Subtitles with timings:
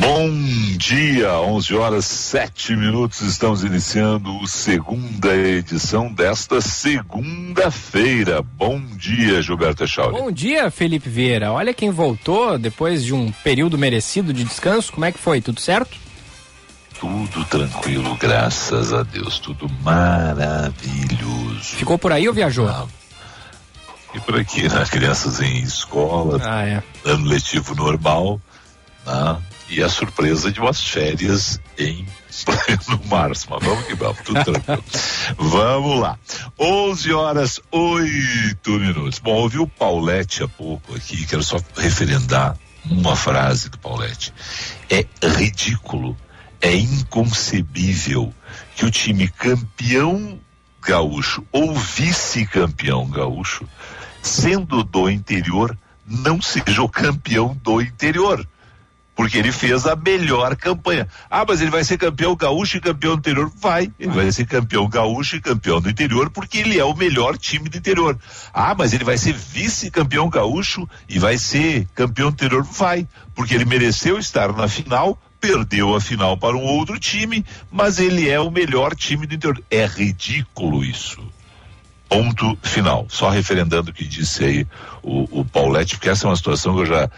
[0.00, 0.30] Bom
[0.78, 3.20] dia, 11 horas 7 minutos.
[3.20, 8.40] Estamos iniciando a segunda edição desta segunda-feira.
[8.40, 10.16] Bom dia, Gilberto Echauri.
[10.16, 11.52] Bom dia, Felipe Vieira.
[11.52, 14.90] Olha quem voltou depois de um período merecido de descanso.
[14.90, 15.42] Como é que foi?
[15.42, 15.98] Tudo certo?
[16.98, 19.38] Tudo tranquilo, graças a Deus.
[19.38, 21.76] Tudo maravilhoso.
[21.76, 22.66] Ficou por aí ou viajou?
[22.66, 22.86] Ah,
[24.14, 24.82] e por aqui, né?
[24.90, 26.82] Crianças em escola, ah, é.
[27.04, 28.40] ano letivo normal,
[29.06, 29.36] né?
[29.70, 32.04] E a surpresa de umas férias em
[32.44, 33.46] pleno março.
[33.48, 34.84] Mas vamos que vamos, tudo tranquilo.
[35.38, 36.18] vamos lá.
[36.58, 39.20] 11 horas 8 minutos.
[39.20, 44.34] Bom, ouvi o Paulette há pouco aqui, quero só referendar uma frase do Paulette.
[44.90, 46.16] É ridículo,
[46.60, 48.34] é inconcebível
[48.74, 50.38] que o time campeão
[50.82, 53.68] gaúcho ou vice-campeão gaúcho,
[54.22, 58.44] sendo do interior, não seja o campeão do interior
[59.20, 61.06] porque ele fez a melhor campanha.
[61.30, 63.52] Ah, mas ele vai ser campeão gaúcho e campeão do interior?
[63.54, 67.36] Vai, ele vai ser campeão gaúcho e campeão do interior porque ele é o melhor
[67.36, 68.18] time do interior.
[68.50, 72.62] Ah, mas ele vai ser vice-campeão gaúcho e vai ser campeão do interior?
[72.62, 77.98] Vai, porque ele mereceu estar na final, perdeu a final para um outro time, mas
[77.98, 79.62] ele é o melhor time do interior.
[79.70, 81.22] É ridículo isso.
[82.08, 83.04] Ponto final.
[83.10, 84.66] Só referendando o que disse aí
[85.02, 87.10] o, o Paulette, porque essa é uma situação que eu já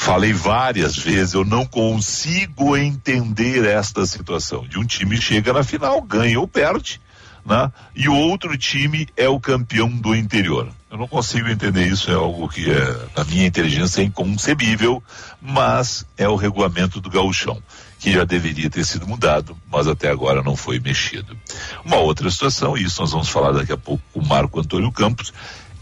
[0.00, 4.64] Falei várias vezes, eu não consigo entender esta situação.
[4.66, 7.00] De um time chega na final, ganha ou perde,
[7.44, 7.70] né?
[7.96, 10.68] E o outro time é o campeão do interior.
[10.88, 15.02] Eu não consigo entender isso, é algo que é, na minha inteligência é inconcebível,
[15.42, 17.60] mas é o regulamento do gauchão,
[17.98, 21.36] que já deveria ter sido mudado, mas até agora não foi mexido.
[21.84, 24.92] Uma outra situação, e isso nós vamos falar daqui a pouco com o Marco Antônio
[24.92, 25.34] Campos,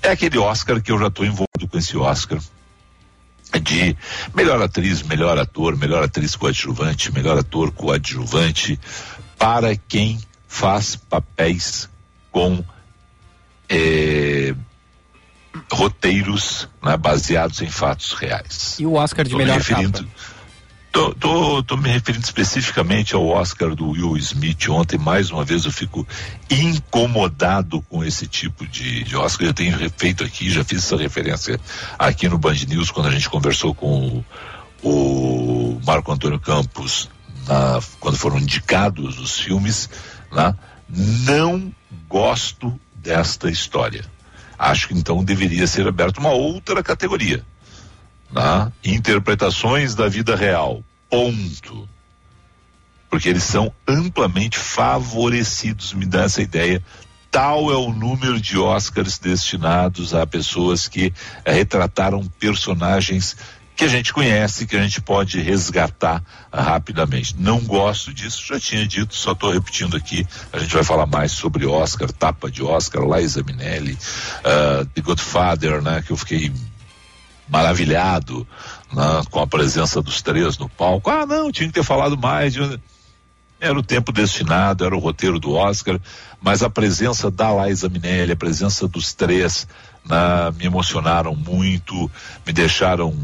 [0.02, 2.40] é aquele Oscar que eu já estou envolvido com esse Oscar
[3.58, 3.96] de
[4.34, 8.78] melhor atriz, melhor ator, melhor atriz coadjuvante, melhor ator coadjuvante
[9.38, 11.88] para quem faz papéis
[12.30, 12.64] com
[13.68, 14.54] eh,
[15.72, 18.76] roteiros né, baseados em fatos reais.
[18.78, 20.04] E o Oscar de Tô melhor capa?
[20.96, 24.96] Tô, tô, tô, me referindo especificamente ao Oscar do Will Smith ontem.
[24.96, 26.08] Mais uma vez eu fico
[26.48, 29.48] incomodado com esse tipo de, de Oscar.
[29.48, 31.60] Eu tenho feito aqui, já fiz essa referência
[31.98, 34.24] aqui no Band News quando a gente conversou com
[34.82, 37.10] o, o Marco Antônio Campos
[37.46, 39.90] na, quando foram indicados os filmes.
[40.32, 40.54] Né?
[40.88, 41.74] Não
[42.08, 44.02] gosto desta história.
[44.58, 47.44] Acho que então deveria ser aberta uma outra categoria
[48.32, 48.72] Tá?
[48.84, 50.82] Interpretações da vida real.
[51.08, 51.88] Ponto.
[53.08, 56.82] Porque eles são amplamente favorecidos, me dá essa ideia.
[57.30, 61.12] Tal é o número de Oscars destinados a pessoas que
[61.44, 63.36] eh, retrataram personagens
[63.76, 67.36] que a gente conhece, que a gente pode resgatar uh, rapidamente.
[67.38, 70.26] Não gosto disso, já tinha dito, só estou repetindo aqui.
[70.50, 75.82] A gente vai falar mais sobre Oscar, tapa de Oscar, Liza Minnelli, uh, The Godfather,
[75.82, 76.50] né, que eu fiquei
[77.48, 78.46] maravilhado
[78.92, 81.10] né, com a presença dos três no palco.
[81.10, 82.54] Ah, não, tinha que ter falado mais.
[83.60, 85.98] Era o tempo destinado, era o roteiro do Oscar,
[86.40, 89.66] mas a presença da Liza Minelli, a presença dos três,
[90.04, 92.10] né, me emocionaram muito,
[92.46, 93.16] me deixaram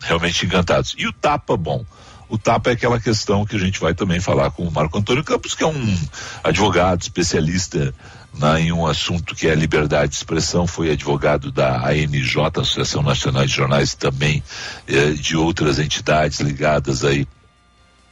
[0.00, 0.94] realmente encantados.
[0.98, 1.84] E o tapa, bom.
[2.28, 5.22] O tapa é aquela questão que a gente vai também falar com o Marco Antônio
[5.22, 5.98] Campos, que é um
[6.42, 7.94] advogado especialista
[8.38, 13.02] na, em um assunto que é a liberdade de expressão, foi advogado da ANJ, Associação
[13.02, 14.42] Nacional de Jornais, também
[14.86, 17.26] eh, de outras entidades ligadas aí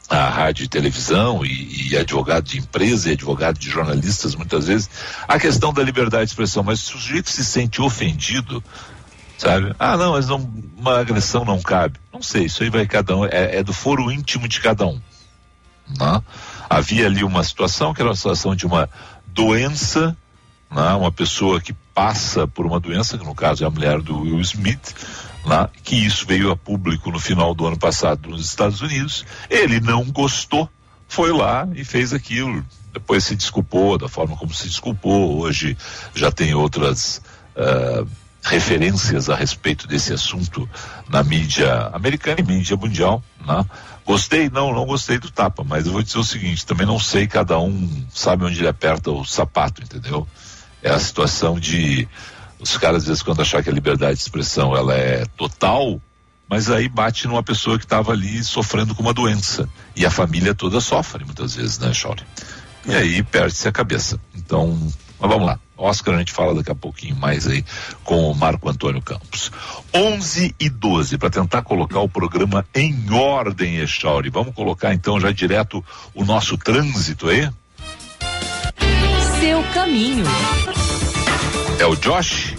[0.09, 4.89] à rádio e televisão e, e, advogado de empresa e advogado de jornalistas muitas vezes,
[5.27, 8.63] a questão da liberdade de expressão, mas se o sujeito se sente ofendido,
[9.37, 9.75] sabe?
[9.79, 10.37] Ah, não, mas não,
[10.77, 11.99] uma agressão não cabe.
[12.13, 15.01] Não sei, isso aí vai cada um, é, é do foro íntimo de cada um.
[15.99, 16.21] Né?
[16.69, 18.89] Havia ali uma situação que era uma situação de uma
[19.35, 20.15] doença,
[20.71, 20.93] né?
[20.93, 24.39] uma pessoa que passa por uma doença, que no caso é a mulher do Will
[24.39, 24.95] Smith,
[25.45, 25.67] né?
[25.83, 29.25] que isso veio a público no final do ano passado nos Estados Unidos.
[29.49, 30.69] Ele não gostou,
[31.07, 32.65] foi lá e fez aquilo.
[32.93, 35.41] Depois se desculpou da forma como se desculpou.
[35.41, 35.77] Hoje
[36.15, 37.21] já tem outras.
[37.55, 38.07] Uh,
[38.45, 40.69] referências a respeito desse assunto
[41.09, 43.65] na mídia americana e mídia mundial, né?
[44.05, 44.49] Gostei?
[44.49, 47.59] Não, não gostei do tapa, mas eu vou dizer o seguinte, também não sei, cada
[47.59, 50.27] um sabe onde ele aperta o sapato, entendeu?
[50.83, 52.07] É a situação de
[52.59, 55.99] os caras às vezes quando achar que a liberdade de expressão ela é total,
[56.47, 59.67] mas aí bate numa pessoa que estava ali sofrendo com uma doença.
[59.95, 62.23] E a família toda sofre muitas vezes, né, Chore?
[62.85, 64.19] E aí perde-se a cabeça.
[64.35, 64.77] Então,
[65.19, 65.59] mas vamos lá.
[65.77, 67.63] Oscar a gente fala daqui a pouquinho mais aí
[68.03, 69.51] com o Marco Antônio Campos.
[69.93, 74.29] 11 e 12 para tentar colocar o programa em ordem, Echauri.
[74.29, 75.83] Vamos colocar então já direto
[76.13, 77.49] o nosso trânsito aí?
[79.39, 80.25] Seu caminho.
[81.79, 82.55] É o Josh?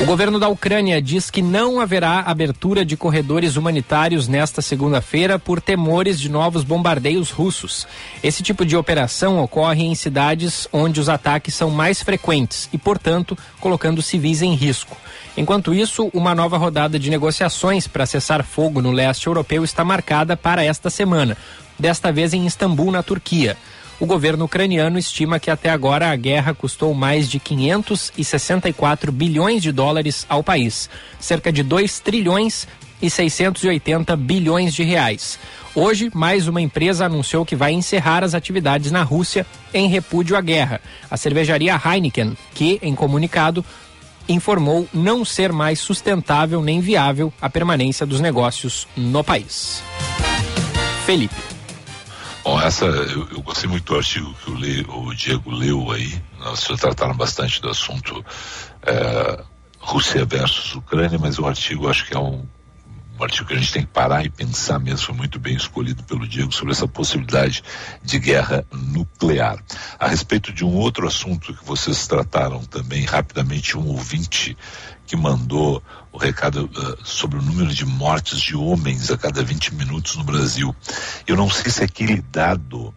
[0.02, 5.60] O governo da Ucrânia diz que não haverá abertura de corredores humanitários nesta segunda-feira por
[5.60, 7.86] temores de novos bombardeios russos.
[8.24, 13.38] Esse tipo de operação ocorre em cidades onde os ataques são mais frequentes e, portanto,
[13.60, 14.96] colocando civis em risco.
[15.36, 20.38] Enquanto isso, uma nova rodada de negociações para cessar fogo no leste europeu está marcada
[20.38, 21.36] para esta semana,
[21.78, 23.58] desta vez em Istambul, na Turquia.
[24.00, 29.74] O governo ucraniano estima que até agora a guerra custou mais de 564 bilhões de
[29.74, 32.66] dólares ao país, cerca de 2 trilhões
[33.02, 35.38] e 680 bilhões de reais.
[35.76, 40.42] Hoje, mais uma empresa anunciou que vai encerrar as atividades na Rússia em repúdio à
[40.42, 40.80] guerra.
[41.12, 43.64] A cervejaria Heineken, que, em comunicado,
[44.30, 49.84] informou não ser mais sustentável nem viável a permanência dos negócios no país.
[51.06, 51.59] Felipe.
[52.50, 56.20] Bom, essa eu, eu, gostei muito do artigo que o, Le, o Diego leu aí.
[56.40, 58.26] Nós já trataram bastante do assunto
[58.82, 59.44] é,
[59.78, 62.44] Rússia versus Ucrânia, mas o artigo acho que é um,
[63.20, 66.02] um artigo que a gente tem que parar e pensar mesmo, foi muito bem escolhido
[66.06, 67.64] pelo Diego sobre essa possibilidade
[68.02, 69.64] de guerra nuclear.
[70.00, 74.58] A respeito de um outro assunto que vocês trataram também rapidamente, um ouvinte
[75.10, 79.74] que mandou o recado uh, sobre o número de mortes de homens a cada 20
[79.74, 80.74] minutos no Brasil.
[81.26, 82.94] Eu não sei se aquele dado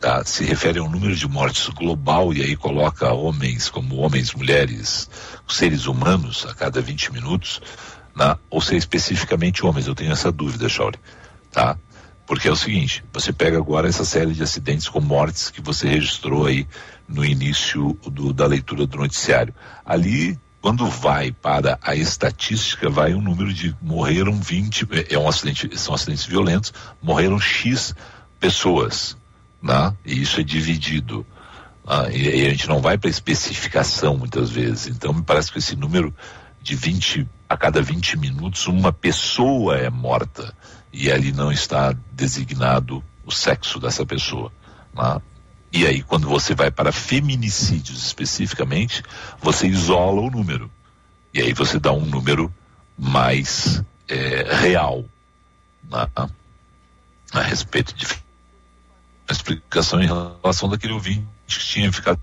[0.00, 5.10] tá, se refere ao número de mortes global e aí coloca homens como homens, mulheres,
[5.46, 7.60] seres humanos a cada 20 minutos,
[8.16, 9.86] né, ou se é especificamente homens.
[9.86, 10.98] Eu tenho essa dúvida, Shauri.
[11.50, 11.76] Tá?
[12.26, 15.86] Porque é o seguinte, você pega agora essa série de acidentes com mortes que você
[15.86, 16.66] registrou aí
[17.06, 19.54] no início do, da leitura do noticiário.
[19.84, 25.28] Ali quando vai para a estatística, vai um número de morreram 20, é, é um
[25.28, 27.92] acidente, são acidentes violentos, morreram X
[28.38, 29.16] pessoas,
[29.60, 29.92] né?
[30.06, 31.26] E isso é dividido.
[31.84, 32.16] Né?
[32.16, 34.86] E, e a gente não vai para especificação muitas vezes.
[34.86, 36.14] Então me parece que esse número
[36.62, 40.54] de 20 a cada 20 minutos uma pessoa é morta
[40.92, 44.52] e ali não está designado o sexo dessa pessoa.
[44.94, 45.20] Né?
[45.72, 49.02] E aí, quando você vai para feminicídios especificamente,
[49.40, 50.70] você isola o número.
[51.32, 52.52] E aí você dá um número
[52.98, 55.04] mais é, real
[55.90, 56.06] né,
[57.32, 58.06] a respeito de
[59.28, 62.20] a explicação em relação daquele ouvinte que tinha ficado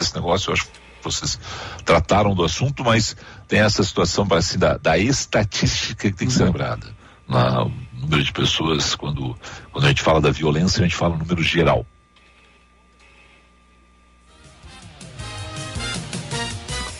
[0.00, 1.38] esse negócio, eu acho que vocês
[1.84, 3.16] trataram do assunto, mas
[3.46, 6.86] tem essa situação assim, da, da estatística que tem que ser lembrada.
[7.28, 7.66] Na,
[8.12, 9.34] número de pessoas, quando,
[9.72, 11.86] quando a gente fala da violência, a gente fala número geral.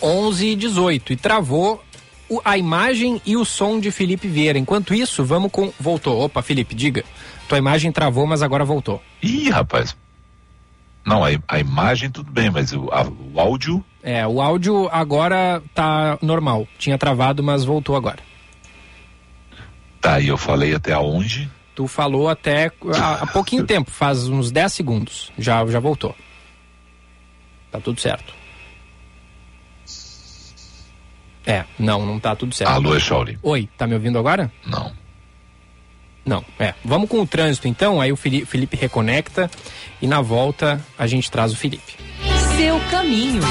[0.00, 1.84] Onze e 18 e travou
[2.28, 4.58] o, a imagem e o som de Felipe Vieira.
[4.58, 5.72] Enquanto isso, vamos com.
[5.78, 6.18] Voltou.
[6.24, 7.04] Opa, Felipe, diga.
[7.46, 9.00] Tua imagem travou, mas agora voltou.
[9.22, 9.94] Ih, rapaz.
[11.04, 13.84] Não, a, a imagem tudo bem, mas o, a, o áudio.
[14.02, 16.66] É, o áudio agora tá normal.
[16.78, 18.31] Tinha travado, mas voltou agora.
[20.02, 21.48] Tá, e eu falei até aonde?
[21.76, 25.32] Tu falou até há, há pouquinho tempo, faz uns 10 segundos.
[25.38, 26.14] Já, já voltou.
[27.70, 28.34] Tá tudo certo.
[31.46, 32.70] É, não, não tá tudo certo.
[32.70, 33.38] Alô, é Shaolin.
[33.42, 34.50] Oi, tá me ouvindo agora?
[34.66, 34.92] Não.
[36.26, 36.74] Não, é.
[36.84, 39.48] Vamos com o trânsito então, aí o Felipe reconecta
[40.00, 41.94] e na volta a gente traz o Felipe.
[42.56, 43.42] Seu caminho.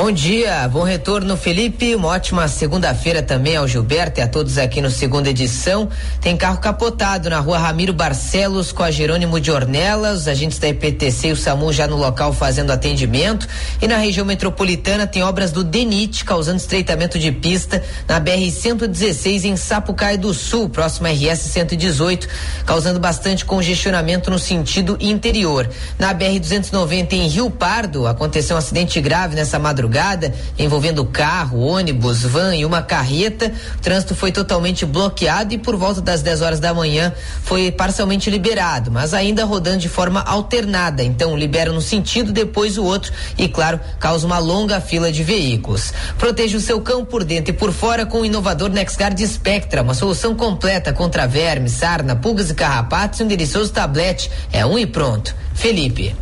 [0.00, 1.92] Bom dia, bom retorno, Felipe.
[1.92, 5.88] Uma ótima segunda-feira também ao Gilberto e a todos aqui no segunda edição.
[6.20, 10.28] Tem carro capotado na rua Ramiro Barcelos com a Jerônimo de Ornelas.
[10.28, 13.48] Agentes da EPTC e o SAMU já no local fazendo atendimento.
[13.82, 19.56] E na região metropolitana tem obras do DENIT causando estreitamento de pista na BR-116 em
[19.56, 22.28] Sapucaí do Sul, próximo à RS 118,
[22.64, 25.68] causando bastante congestionamento no sentido interior.
[25.98, 32.22] Na BR-290 em Rio Pardo aconteceu um acidente grave nessa madrugada madrugada, envolvendo carro, ônibus,
[32.22, 33.50] van e uma carreta.
[33.76, 38.30] O trânsito foi totalmente bloqueado e por volta das 10 horas da manhã foi parcialmente
[38.30, 41.02] liberado, mas ainda rodando de forma alternada.
[41.02, 45.92] Então libera um sentido, depois o outro e, claro, causa uma longa fila de veículos.
[46.18, 49.94] Proteja o seu cão por dentro e por fora com o inovador NexGuard Spectra, uma
[49.94, 54.30] solução completa contra vermes, sarna, pulgas e carrapatos e um delicioso tablete.
[54.52, 55.34] É um e pronto.
[55.54, 56.14] Felipe.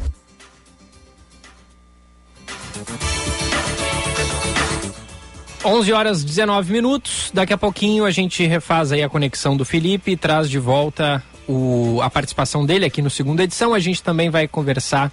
[5.66, 7.30] 11 horas 19 minutos.
[7.34, 11.22] Daqui a pouquinho a gente refaz aí a conexão do Felipe e traz de volta
[11.48, 13.74] o, a participação dele aqui no segunda edição.
[13.74, 15.10] A gente também vai conversar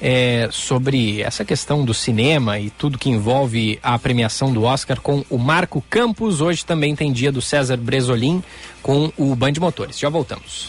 [0.00, 5.24] é, sobre essa questão do cinema e tudo que envolve a premiação do Oscar com
[5.30, 6.42] o Marco Campos.
[6.42, 8.42] Hoje também tem dia do César Bresolim
[8.82, 9.98] com o Band Motores.
[9.98, 10.68] Já voltamos.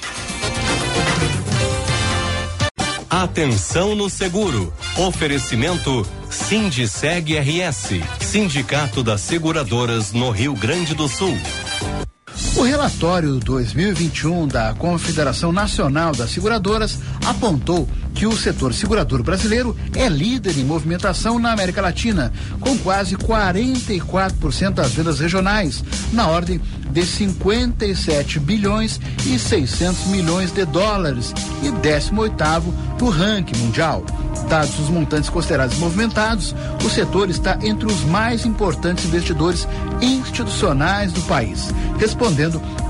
[3.17, 4.71] Atenção no seguro.
[4.95, 11.35] Oferecimento Sindiceg RS, Sindicato das Seguradoras no Rio Grande do Sul.
[12.55, 20.09] O relatório 2021 da Confederação Nacional das Seguradoras apontou que o setor segurador brasileiro é
[20.09, 27.05] líder em movimentação na América Latina, com quase 44% das vendas regionais, na ordem de
[27.05, 32.63] 57 bilhões e 600 milhões de dólares e 18º
[32.99, 34.03] no ranking mundial.
[34.49, 39.67] Dados os montantes considerados movimentados, o setor está entre os mais importantes investidores
[40.01, 41.67] institucionais do país,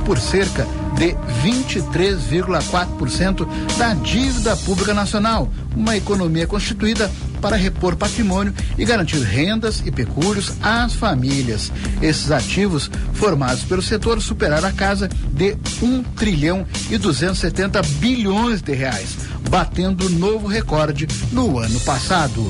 [0.05, 7.09] por cerca de 23,4% da dívida pública nacional, uma economia constituída
[7.41, 11.71] para repor patrimônio e garantir rendas e pecúlios às famílias.
[12.01, 18.73] Esses ativos formados pelo setor superaram a casa de 1 trilhão e 270 bilhões de
[18.73, 19.17] reais,
[19.49, 22.43] batendo novo recorde no ano passado.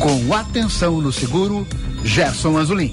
[0.00, 1.66] Com atenção no seguro,
[2.02, 2.92] Gerson Azulim.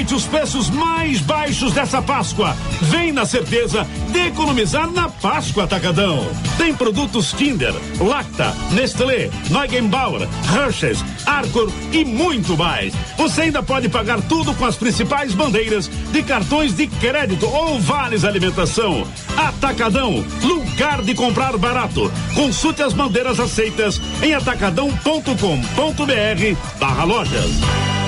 [0.00, 2.56] Aproveite os preços mais baixos dessa Páscoa.
[2.80, 6.26] Vem na certeza de economizar na Páscoa Atacadão.
[6.56, 12.94] Tem produtos Kinder, Lacta, Nestlé, Neugenbauer, Hershey's, Arcor e muito mais.
[13.18, 18.24] Você ainda pode pagar tudo com as principais bandeiras de cartões de crédito ou vales
[18.24, 19.06] alimentação.
[19.36, 22.10] Atacadão, lugar de comprar barato.
[22.34, 27.99] Consulte as bandeiras aceitas em atacadão.com.br barra lojas.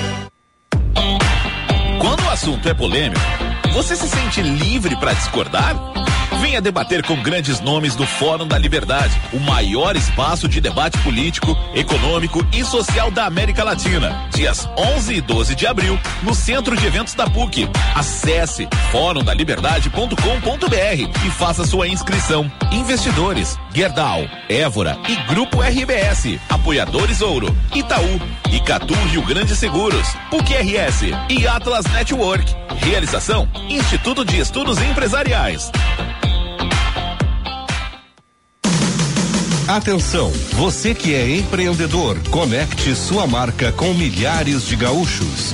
[2.43, 3.21] Assunto é polêmico,
[3.71, 5.77] você se sente livre para discordar?
[6.41, 11.57] Venha debater com grandes nomes do Fórum da Liberdade, o maior espaço de debate político,
[11.73, 14.27] econômico e social da América Latina.
[14.29, 17.65] Dias 11 e 12 de abril, no Centro de Eventos da PUC.
[17.95, 22.51] Acesse forumdaliberdade.com.br e faça sua inscrição.
[22.73, 26.39] Investidores, Gerdau, Évora e Grupo RBS.
[26.47, 32.53] Apoiadores Ouro, Itaú, Icatu Rio Grande Seguros, PUC RS e Atlas Network.
[32.77, 35.71] Realização: Instituto de Estudos Empresariais.
[39.67, 45.53] Atenção, você que é empreendedor, conecte sua marca com milhares de gaúchos.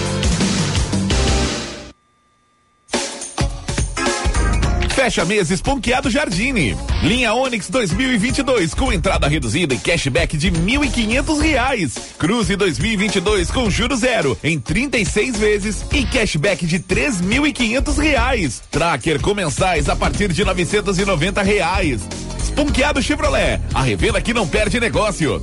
[5.01, 6.77] Fecha mês esponqueado Jardine.
[7.01, 11.95] Linha Onix 2022 com entrada reduzida e cashback de 1.500 reais.
[12.19, 18.61] Cruze 2022 com juros zero em 36 vezes e cashback de 3.500 reais.
[18.69, 22.01] Tracker com mensais a partir de 990 reais.
[22.37, 25.41] Esponqueado Chevrolet, a revenda que não perde negócio.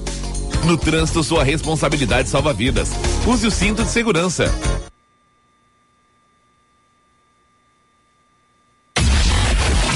[0.66, 2.92] No trânsito, sua responsabilidade salva vidas.
[3.26, 4.54] Use o cinto de segurança.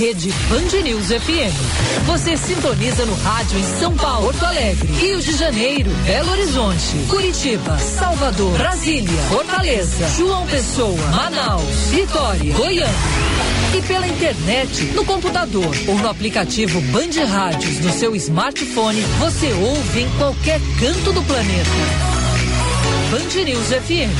[0.03, 2.07] Rede Band News FM.
[2.07, 7.79] Você sintoniza no rádio em São Paulo, Porto Alegre, Rio de Janeiro, Belo Horizonte, Curitiba,
[7.79, 11.63] Salvador, Brasília, Fortaleza, João Pessoa, Manaus,
[11.93, 12.93] Vitória, Goiânia.
[13.79, 20.01] E pela internet, no computador ou no aplicativo Band Rádios do seu smartphone, você ouve
[20.01, 21.71] em qualquer canto do planeta.
[23.09, 24.11] Band News FM.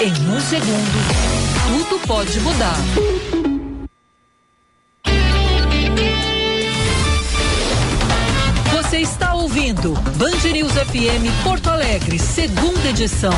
[0.00, 3.55] Em um segundo, tudo pode mudar.
[8.96, 13.30] Você está ouvindo Band News FM Porto Alegre, segunda edição.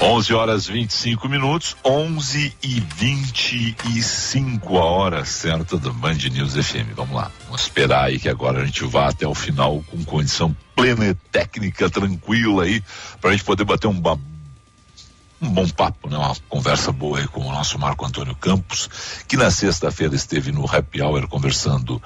[0.00, 6.92] 11 horas 25 minutos, 11 e 25 a hora certa do Band News FM.
[6.96, 10.54] Vamos lá, vamos esperar aí que agora a gente vá até o final com condição
[10.74, 12.82] plena e técnica, tranquila aí,
[13.20, 14.18] para a gente poder bater um, ba-
[15.42, 16.16] um bom papo, né?
[16.16, 18.88] Uma conversa boa aí com o nosso Marco Antônio Campos,
[19.26, 22.00] que na sexta-feira esteve no Happy Hour conversando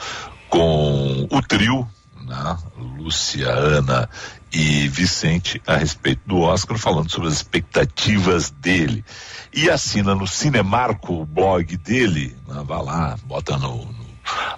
[0.48, 1.86] com o trio,
[2.22, 2.56] né?
[2.78, 4.08] Lúcia, Ana
[4.52, 9.04] e Vicente a respeito do Oscar, falando sobre as expectativas dele.
[9.52, 12.64] E assina no Cinemarco o blog dele, né?
[12.66, 14.06] vai lá, bota no, no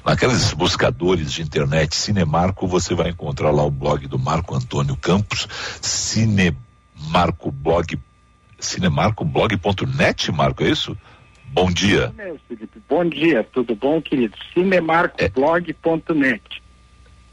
[0.04, 5.46] naqueles buscadores de internet Cinemarco, você vai encontrar lá o blog do Marco Antônio Campos,
[5.82, 7.98] Cinemarcoblog,
[8.58, 10.96] cinemarcoblog.net, Marco, é isso?
[11.46, 12.12] Bom dia.
[12.16, 14.36] Meu, Felipe, bom dia, tudo bom, querido?
[14.52, 16.62] Cinemarcoblog.net.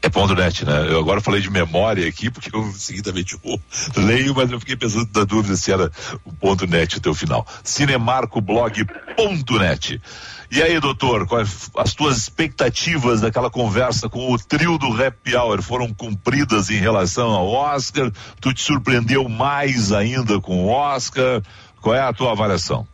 [0.02, 0.86] É ponto net, né?
[0.88, 3.60] Eu agora falei de memória aqui, porque eu seguidamente eu
[3.96, 5.90] leio, mas eu fiquei pensando na dúvida se era
[6.24, 7.44] o ponto net até o final.
[7.64, 10.00] Cinemarcoblog.net.
[10.50, 15.60] E aí, doutor, quais as tuas expectativas daquela conversa com o trio do Happy Hour
[15.60, 18.12] foram cumpridas em relação ao Oscar?
[18.40, 21.42] Tu te surpreendeu mais ainda com o Oscar?
[21.80, 22.86] Qual é a tua avaliação?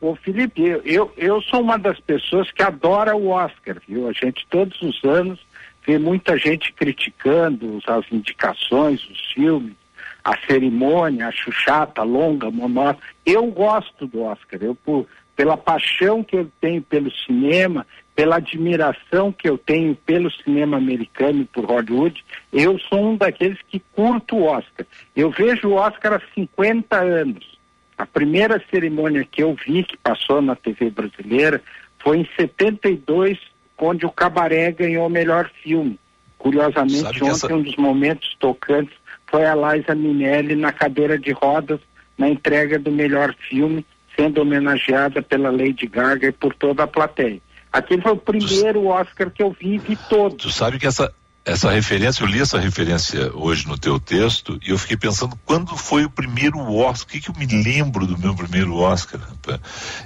[0.00, 4.06] Ô Felipe, eu, eu, eu sou uma das pessoas que adora o Oscar, viu?
[4.06, 5.40] A gente todos os anos
[5.84, 9.74] vê muita gente criticando as indicações, os filmes,
[10.22, 13.04] a cerimônia, acho chata, longa, monótona.
[13.24, 15.06] Eu gosto do Oscar, eu por,
[15.38, 21.42] pela paixão que eu tenho pelo cinema, pela admiração que eu tenho pelo cinema americano
[21.42, 24.84] e por Hollywood, eu sou um daqueles que curto o Oscar.
[25.14, 27.56] Eu vejo o Oscar há 50 anos.
[27.96, 31.62] A primeira cerimônia que eu vi, que passou na TV brasileira,
[32.00, 33.38] foi em 72,
[33.78, 35.96] onde o Cabaré ganhou o melhor filme.
[36.36, 38.94] Curiosamente, Sabe ontem essa- um dos momentos tocantes
[39.28, 41.78] foi a Liza Minelli na cadeira de rodas
[42.16, 43.86] na entrega do melhor filme,
[44.18, 47.40] sendo homenageada pela Lady Gaga e por toda a plateia.
[47.72, 50.42] Aquele foi o primeiro Oscar que eu vi e vi todos.
[50.42, 51.12] Tu sabe que essa,
[51.44, 55.76] essa referência, eu li essa referência hoje no teu texto e eu fiquei pensando quando
[55.76, 59.20] foi o primeiro Oscar, o que, que eu me lembro do meu primeiro Oscar?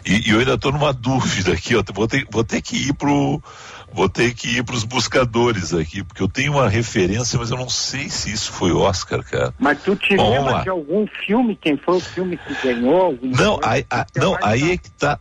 [0.04, 2.92] E, e eu ainda estou numa dúvida aqui, ó, vou ter, vou ter que ir
[2.94, 3.42] pro
[3.92, 7.56] vou ter que ir para os buscadores aqui, porque eu tenho uma referência, mas eu
[7.56, 9.54] não sei se isso foi Oscar, cara.
[9.58, 10.62] Mas tu te Bom, lembra lá.
[10.62, 11.56] de algum filme?
[11.56, 13.18] Quem foi o filme que ganhou?
[13.22, 15.18] Não, aí, a- não, aí é que tá.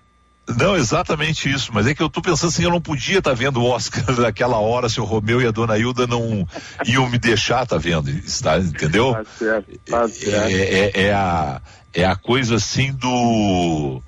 [0.57, 3.61] Não, exatamente isso, mas é que eu tô pensando assim, eu não podia estar vendo
[3.61, 6.45] o Oscar naquela hora se o Romeu e a Dona Hilda não
[6.85, 9.13] iam me deixar tá vendo, está, entendeu?
[9.13, 10.51] Tá certo, tá certo.
[10.51, 11.61] É, é- é a,
[11.93, 14.01] é a coisa assim do,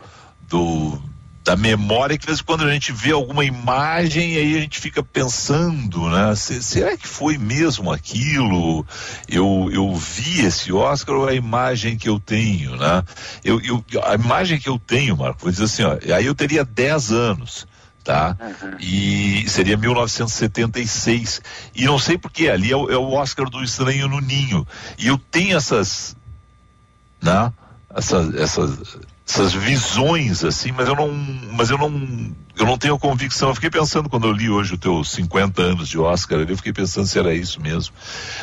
[0.50, 1.00] do
[1.44, 4.62] da memória que de vez em quando a gente vê alguma imagem e aí a
[4.62, 6.34] gente fica pensando, né?
[6.36, 8.86] Se- será que foi mesmo aquilo?
[9.28, 13.04] Eu, eu vi esse Oscar ou é a imagem que eu tenho, né?
[13.44, 16.64] Eu, eu, a imagem que eu tenho, Marco, vou dizer assim, ó, aí eu teria
[16.64, 17.68] 10 anos.
[18.06, 18.36] Tá?
[18.82, 21.42] E seria 1976.
[21.74, 24.68] E não sei porque ali é o, é o Oscar do Estranho no Ninho.
[24.98, 26.14] E eu tenho essas,
[27.22, 27.52] né?
[27.96, 28.98] Essas, essas,
[29.34, 31.12] essas visões assim, mas eu não,
[31.54, 31.90] mas eu não,
[32.56, 33.50] eu não tenho convicção.
[33.50, 36.72] Eu fiquei pensando quando eu li hoje o teu 50 anos de Oscar, eu fiquei
[36.72, 37.96] pensando se era isso mesmo.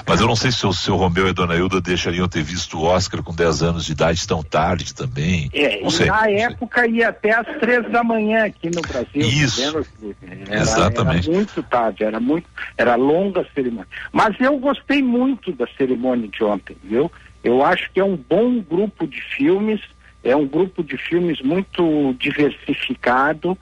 [0.05, 2.77] Mas eu não sei se o seu Romeu e a Dona Hilda deixariam ter visto
[2.77, 5.49] o Oscar com 10 anos de idade tão tarde também.
[5.55, 6.07] É, não sei.
[6.07, 9.23] na época ia até às três da manhã aqui no Brasil.
[9.23, 9.61] Isso.
[9.61, 10.27] lembra, Felipe?
[10.49, 11.29] Era, Exatamente.
[11.29, 13.89] Era muito tarde, era muito, era longa a cerimônia.
[14.11, 17.13] Mas eu gostei muito da cerimônia de ontem, viu?
[17.45, 19.81] Eu acho que é um bom grupo de filmes,
[20.23, 23.57] é um grupo de filmes muito diversificado,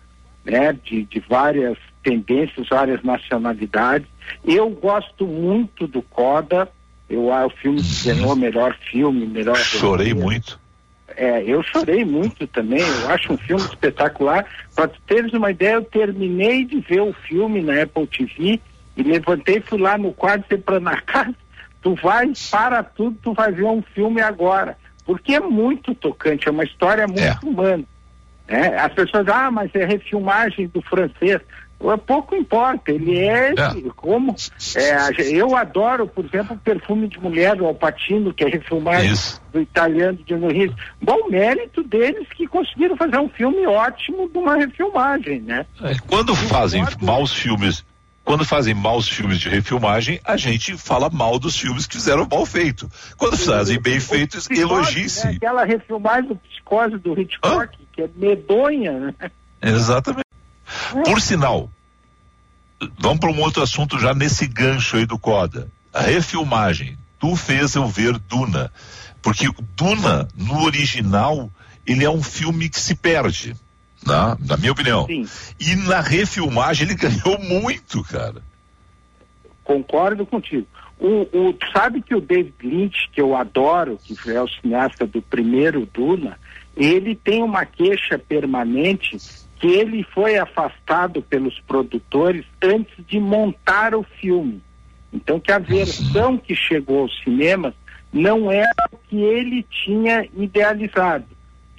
[0.44, 0.73] né?
[0.85, 4.09] De, de várias tendências, várias nacionalidades.
[4.44, 6.68] Eu gosto muito do Coda.
[7.09, 10.21] Eu, ah, o filme que ganhou melhor filme, melhor Chorei roteiro.
[10.21, 10.61] muito.
[11.16, 14.47] É, eu chorei muito também, eu acho um filme espetacular.
[14.75, 18.61] Para teres uma ideia, eu terminei de ver o filme na Apple TV
[18.97, 21.35] e levantei, fui lá no quarto e para na casa,
[21.83, 24.77] tu vai, para tudo, tu vai ver um filme agora.
[25.09, 27.83] Porque é muito tocante, é uma história muito humana.
[28.47, 28.77] né?
[28.79, 31.40] As pessoas, ah, mas é refilmagem do francês.
[31.81, 33.55] É, Pouco importa, ele é,
[33.97, 34.35] como.
[34.77, 38.49] é, a ge- eu adoro, por exemplo, o perfume de mulher do Alpatino, que é
[38.49, 39.12] refilmagem
[39.51, 40.75] do italiano de Rio.
[41.01, 45.64] Bom mérito deles que conseguiram fazer um filme ótimo de uma refilmagem, né?
[45.83, 47.83] É, Quando fazem maus filmes,
[48.29, 52.45] quando fazem maus filmes de refilmagem, a gente fala mal dos filmes que fizeram mal
[52.45, 52.87] feito.
[53.17, 55.27] Quando fazem bem feitos, elogie-se.
[55.29, 55.33] né?
[55.37, 59.31] Aquela refilmagem do Psicose do Hitchcock, que é medonha, né?
[59.62, 60.27] Exatamente.
[61.07, 61.71] Por sinal,
[62.99, 65.67] vamos para um outro assunto já nesse gancho aí do Coda.
[65.91, 66.99] A refilmagem.
[67.19, 68.71] Tu fez eu ver Duna.
[69.23, 71.51] Porque Duna, no original,
[71.87, 73.57] ele é um filme que se perde.
[74.07, 75.07] Na, na minha opinião.
[75.09, 78.43] E na refilmagem ele ganhou muito, cara.
[79.65, 80.67] Concordo contigo.
[80.99, 85.23] O, o, sabe que o David Lynch, que eu adoro, que é o cineasta do
[85.23, 86.39] primeiro Duna,
[86.77, 89.17] ele tem uma queixa permanente
[89.61, 94.63] que ele foi afastado pelos produtores antes de montar o filme.
[95.13, 97.75] Então que a versão que chegou aos cinemas
[98.13, 101.27] não era o que ele tinha idealizado.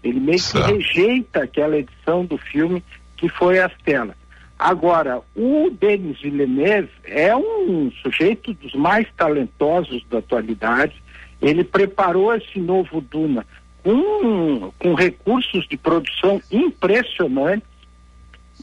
[0.03, 2.83] Ele meio que rejeita aquela edição do filme
[3.17, 4.15] que foi às telas.
[4.57, 11.01] Agora, o Denis Villeneuve é um sujeito dos mais talentosos da atualidade.
[11.41, 13.45] Ele preparou esse novo Duna
[13.83, 17.69] com, com recursos de produção impressionantes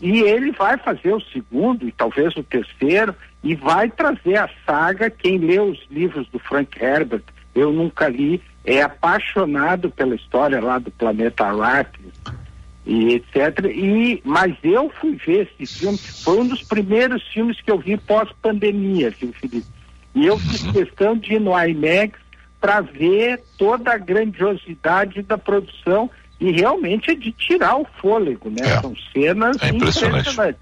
[0.01, 5.09] e ele vai fazer o segundo e talvez o terceiro e vai trazer a saga.
[5.09, 7.23] Quem lê os livros do Frank Herbert,
[7.55, 12.13] eu nunca li, é apaixonado pela história lá do planeta Arrakis
[12.85, 13.65] e etc.
[13.67, 17.97] E mas eu fui ver esse filme, foi um dos primeiros filmes que eu vi
[17.97, 19.67] pós-pandemia, viu, Felipe?
[20.15, 22.19] E eu fiz questão de ir no IMAX
[22.61, 28.81] para ver toda a grandiosidade da produção e realmente é de tirar o fôlego, né?
[28.81, 30.21] São cenas É impressionante.
[30.21, 30.61] impressionantes.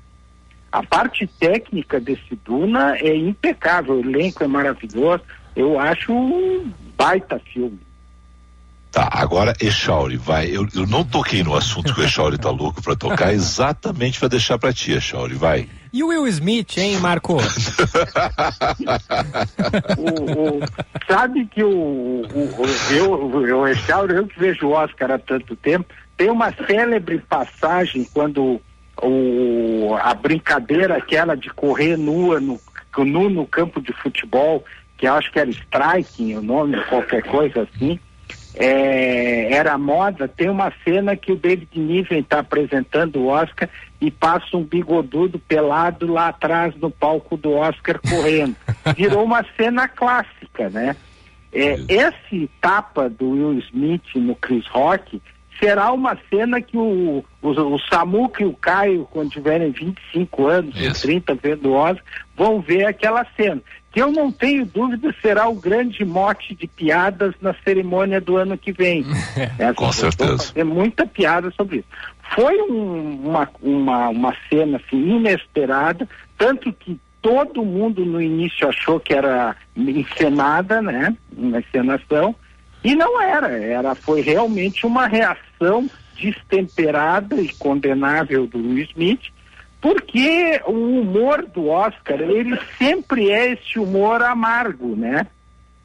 [0.70, 5.22] A parte técnica desse Duna é impecável, o elenco é maravilhoso.
[5.54, 7.78] Eu acho um baita filme.
[8.94, 10.46] Tá, agora Echauri, vai.
[10.46, 14.28] Eu, eu não toquei no assunto que o Echauri tá louco pra tocar, exatamente pra
[14.28, 15.68] deixar pra ti, Echauri, vai.
[15.92, 17.34] E o Will Smith, hein, Marco?
[19.98, 20.60] o, o-
[21.08, 22.22] sabe que o, o,
[22.62, 27.18] o- eu, eu, Echauro, eu que vejo o Oscar há tanto tempo, tem uma célebre
[27.18, 28.60] passagem quando
[29.02, 32.60] o, a brincadeira aquela de correr nua no
[32.98, 34.64] nu no campo de futebol,
[34.96, 37.98] que eu acho que era striking o nome, qualquer coisa assim,
[38.56, 43.68] é, era moda, tem uma cena que o David Niven está apresentando o Oscar
[44.00, 48.54] e passa um bigodudo pelado lá atrás no palco do Oscar correndo.
[48.96, 50.96] Virou uma cena clássica, né?
[51.52, 55.20] É, esse tapa do Will Smith no Chris Rock
[55.58, 60.74] será uma cena que o, o, o Samuca e o Caio, quando tiverem 25 anos,
[60.80, 62.04] ou 30 vendo o Oscar,
[62.36, 63.62] vão ver aquela cena.
[63.94, 68.58] Que eu não tenho dúvida será o grande mote de piadas na cerimônia do ano
[68.58, 69.04] que vem.
[69.58, 70.52] É, Com certeza.
[70.52, 71.86] Tem muita piada sobre isso.
[72.34, 78.98] Foi um- uma, uma, uma cena assim, inesperada, tanto que todo mundo no início achou
[78.98, 81.16] que era encenada, né?
[81.36, 82.34] Uma encenação,
[82.82, 85.88] e não era, era foi realmente uma reação
[86.20, 89.20] destemperada e condenável do Will Smith,
[89.84, 95.26] porque o humor do Oscar, ele sempre é esse humor amargo, né?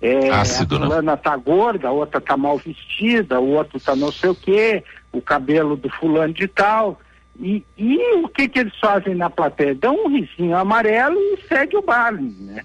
[0.02, 0.86] É, Ácido, a né?
[0.86, 4.86] fulana tá gorda, a outra tá mal vestida, o outro tá não sei o quê,
[5.12, 6.98] o cabelo do fulano de tal.
[7.38, 9.76] E, e o que que eles fazem na plateia?
[9.76, 12.64] Dão um risinho amarelo e segue o baile, né?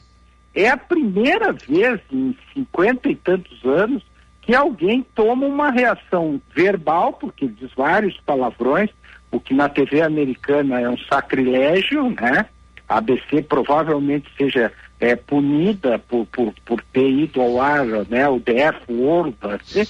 [0.55, 4.05] É a primeira vez em cinquenta e tantos anos
[4.41, 8.91] que alguém toma uma reação verbal, porque diz vários palavrões,
[9.35, 12.47] o que na TV americana é um sacrilégio, né?
[12.89, 18.29] A ABC provavelmente seja é, punida por, por, por ter ido ao ar, né?
[18.29, 19.87] O DF World, assim.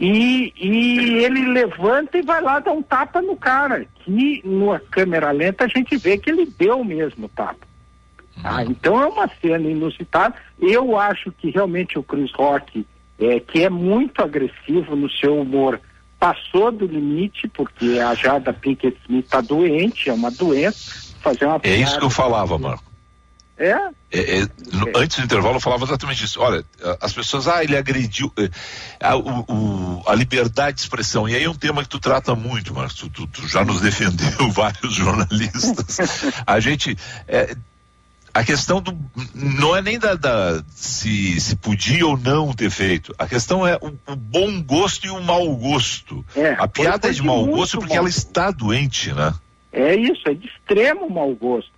[0.00, 5.30] E, e ele levanta e vai lá dar um tapa no cara, que numa câmera
[5.30, 7.66] lenta a gente vê que ele deu mesmo o tapa.
[8.42, 10.34] Ah, então é uma cena inusitada.
[10.58, 12.86] Eu acho que realmente o Chris Rock,
[13.20, 15.78] é, que é muito agressivo no seu humor,
[16.22, 21.12] passou do limite, porque a Jada Pinkett Smith está doente, é uma doença.
[21.20, 22.84] Fazer uma É isso que eu falava, Marco.
[23.58, 23.72] É?
[24.12, 26.40] É, é, no- antes do intervalo eu falava exatamente isso.
[26.40, 26.64] Olha,
[27.00, 28.48] as pessoas, ah, ele agrediu eh,
[29.00, 31.28] a, o- o- a liberdade de expressão.
[31.28, 32.94] E aí é um tema que tu trata muito, Marcos.
[32.94, 35.98] Tu, tu- tu já nos defendeu vários jornalistas.
[36.46, 36.96] A gente.
[38.34, 38.96] A questão do.
[39.34, 43.14] Não é nem da, da- se, se podia ou não ter feito.
[43.18, 46.24] A questão é o, o bom gosto e o mau gosto.
[46.34, 49.34] É, a piada é de mau gosto porque mau ela está doente, né?
[49.72, 51.70] É isso, é de extremo mau gosto.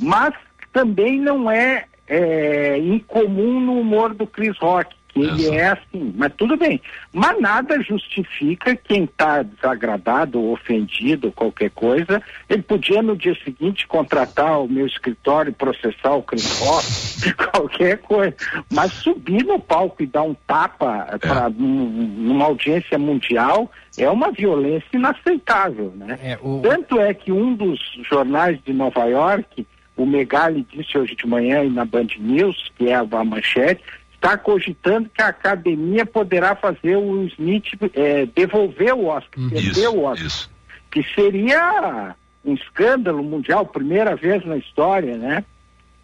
[0.00, 0.34] Mas
[0.72, 6.56] também não é, é, incomum no humor do Chris Rock, ele é assim, mas tudo
[6.56, 6.80] bem.
[7.12, 13.86] Mas nada justifica quem está desagradado ou ofendido qualquer coisa, ele podia no dia seguinte
[13.86, 18.34] contratar o meu escritório e processar o Rock, qualquer coisa.
[18.72, 24.88] Mas subir no palco e dar um tapa para numa audiência mundial é uma violência
[24.92, 26.18] inaceitável, né?
[26.62, 31.62] Tanto é que um dos jornais de Nova York, o Megali disse hoje de manhã
[31.62, 33.82] e na Band News, que é a manchete,
[34.24, 39.88] está cogitando que a academia poderá fazer o Will Smith eh, devolver o Oscar, perder
[39.88, 40.48] o Oscar.
[40.90, 45.44] Que seria um escândalo mundial, primeira vez na história, né?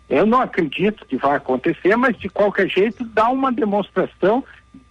[0.09, 4.44] Eu não acredito que vai acontecer, mas de qualquer jeito dá uma demonstração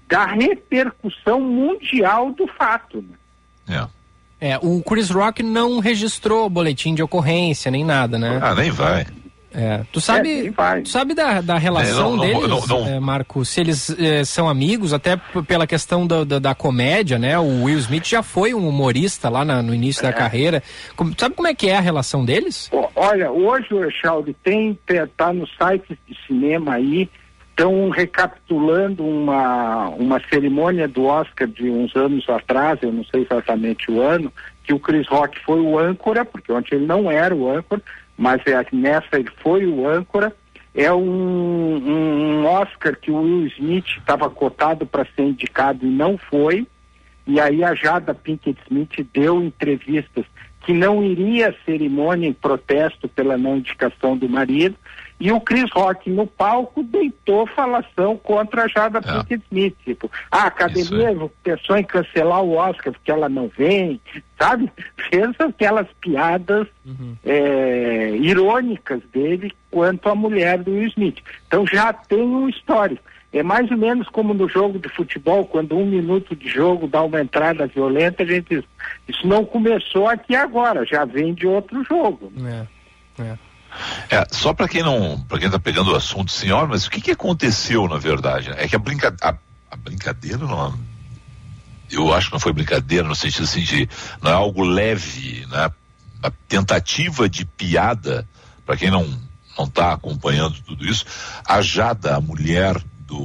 [0.07, 2.97] da repercussão mundial do fato.
[2.97, 3.15] Né?
[4.41, 8.39] É, o Chris Rock não registrou boletim de ocorrência nem nada, né?
[8.41, 9.05] Ah, nem vai.
[9.53, 12.87] É, tu sabe, tu sabe da, da relação É, não, deles, não, não.
[12.87, 13.43] é, Marco?
[13.43, 17.37] Se eles é, são amigos, até pela questão da, da, da comédia, né?
[17.39, 20.61] O Will Smith já foi um humorista lá na- no início da carreira.
[20.95, 22.69] Como- sabe como é que é a relação deles?
[22.95, 27.09] Olha, hoje o Echalde tem, está no site de cinema aí,
[27.49, 33.89] estão recapitulando uma, uma cerimônia do Oscar de uns anos atrás, eu não sei exatamente
[33.91, 34.31] o ano,
[34.63, 37.81] que o Chris Rock foi o âncora, porque ontem ele não era o âncora,
[38.19, 40.35] mas é, nessa ele foi o âncora.
[40.75, 41.01] É um,
[42.41, 46.67] um- Oscar que o Will Smith estava cotado para ser indicado e não foi.
[47.25, 50.25] E aí a Jada Pinkett Smith deu entrevistas
[50.65, 54.75] que não iria à cerimônia em protesto pela não indicação do marido.
[55.19, 59.75] E o Chris Rock no palco deitou falação contra a Jada Pinkett Smith.
[59.83, 61.09] Tipo, "Ah, a academia
[61.43, 63.99] pensou em cancelar o Oscar porque ela não vem,
[64.39, 64.71] sabe?
[65.09, 66.67] Fez aquelas piadas
[67.25, 71.17] é, irônicas dele quanto à mulher do Will Smith.
[71.47, 73.03] Então já tem um histórico.
[73.31, 77.03] É mais ou menos como no jogo de futebol, quando um minuto de jogo dá
[77.03, 78.65] uma entrada violenta, a gente diz,
[79.07, 82.31] isso não começou aqui agora, já vem de outro jogo.
[83.19, 83.37] É,
[84.31, 87.11] só para quem não, para quem tá pegando o assunto, senhor, mas o que que
[87.11, 88.51] aconteceu na verdade?
[88.57, 88.79] É que a,
[89.71, 90.77] a, brincadeira não,
[91.89, 93.89] eu acho que não foi brincadeira no sentido assim de,
[94.21, 95.71] não é algo leve, né?
[96.21, 98.27] A tentativa de piada,
[98.65, 99.07] para quem não
[99.59, 101.05] não está acompanhando tudo isso.
[101.45, 103.15] A Jada, a mulher do,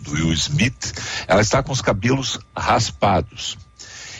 [0.00, 0.94] do Will Smith,
[1.28, 3.58] ela está com os cabelos raspados.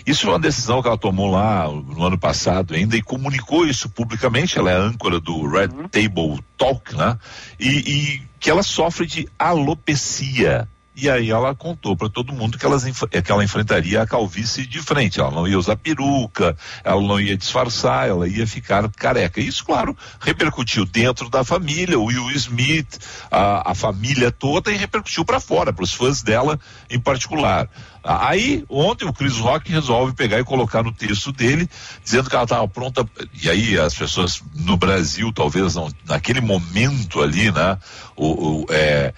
[0.07, 3.89] Isso foi uma decisão que ela tomou lá no ano passado ainda e comunicou isso
[3.89, 4.57] publicamente.
[4.57, 7.19] Ela é âncora do Red Table Talk, né?
[7.59, 10.69] E, e que ela sofre de alopecia.
[10.99, 14.81] E aí ela contou para todo mundo que, elas, que ela enfrentaria a calvície de
[14.81, 15.21] frente.
[15.21, 19.39] Ela não ia usar peruca, ela não ia disfarçar, ela ia ficar careca.
[19.39, 22.99] Isso, claro, repercutiu dentro da família, o Will Smith,
[23.31, 27.69] a, a família toda, e repercutiu para fora, para os fãs dela em particular.
[28.03, 31.69] Aí, ontem o Chris Rock resolve pegar e colocar no texto dele,
[32.03, 33.05] dizendo que ela estava pronta.
[33.43, 37.77] E aí as pessoas no Brasil, talvez não, naquele momento ali, né?
[38.15, 39.13] O, o é,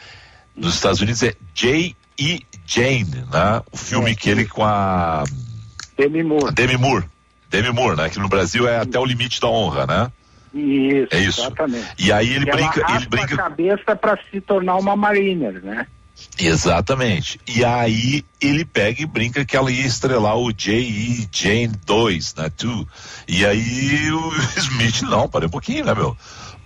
[0.59, 3.62] nos Estados Unidos é Jay e Jane, né?
[3.73, 4.14] O filme é.
[4.14, 5.25] que ele com a
[5.97, 6.55] Demi Moore.
[6.55, 7.05] Demi Moore.
[7.51, 8.09] Demi Moore, né?
[8.11, 10.12] Que no Brasil é até o limite da honra, né?
[10.55, 11.40] Isso, é isso.
[11.40, 11.88] exatamente.
[11.99, 15.62] E aí ele e brinca, ela ele brinca a cabeça para se tornar uma mariner,
[15.62, 15.87] né?
[16.38, 17.40] Exatamente.
[17.47, 21.29] E aí ele pega e brinca que ela ia estrelar o J.E.
[21.33, 22.51] Jane 2, né?
[22.57, 22.87] Two.
[23.27, 26.16] E aí o Smith, não, parei um pouquinho, né, meu?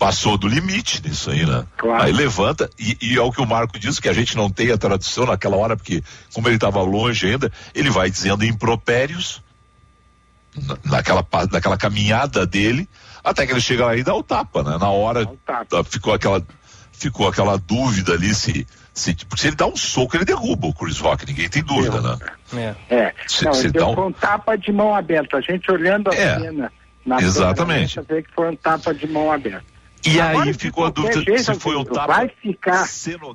[0.03, 1.65] Passou do limite nisso aí, né?
[1.77, 2.03] Claro.
[2.03, 4.73] Aí levanta, e, e é o que o Marco diz, que a gente não tem
[4.73, 6.03] a tradução naquela hora, porque
[6.35, 9.41] como ele estava longe ainda, ele vai dizendo impropérios
[10.61, 12.89] na- naquela, naquela caminhada dele,
[13.23, 14.77] até que ele chega lá e dá o tapa, né?
[14.77, 16.45] Na hora tá, ficou aquela
[16.93, 20.75] ficou aquela dúvida ali se, se porque se ele dá um soco ele derruba o
[20.75, 22.75] Chris Rock, ninguém tem dúvida, né?
[22.91, 23.15] É.
[23.29, 25.37] Se- não, se ele dá deu um- um tapa de mão aberta.
[25.37, 26.73] A gente olhando a É, cena
[27.07, 27.95] na exatamente.
[27.95, 29.72] cena, a gente vê que foi um tapa de mão aberta.
[30.05, 32.85] E Agora, aí ficou a dúvida jeito, se foi Pedro, tapa Vai ficar,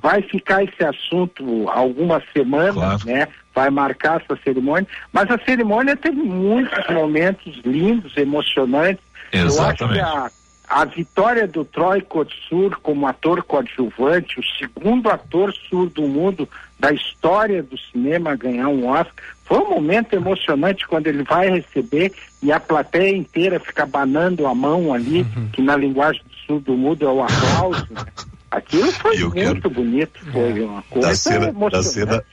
[0.02, 3.28] vai ficar esse assunto algumas semanas, né?
[3.54, 9.02] Vai marcar essa cerimônia, mas a cerimônia teve muitos momentos lindos, emocionantes.
[9.32, 10.00] Eu acho que Exatamente.
[10.00, 10.30] a,
[10.68, 16.46] a vitória do Troy Kotsur como ator coadjuvante, o segundo ator surdo mundo
[16.78, 21.48] da história do cinema a ganhar um Oscar, foi um momento emocionante quando ele vai
[21.48, 25.48] receber e a plateia inteira fica banando a mão ali, Uhum.
[25.50, 27.86] que na linguagem do surdo mudo é o aplauso.
[27.90, 28.04] né?
[28.50, 32.24] Aquilo foi muito quero- bonito, foi uma coisa da cena, da cena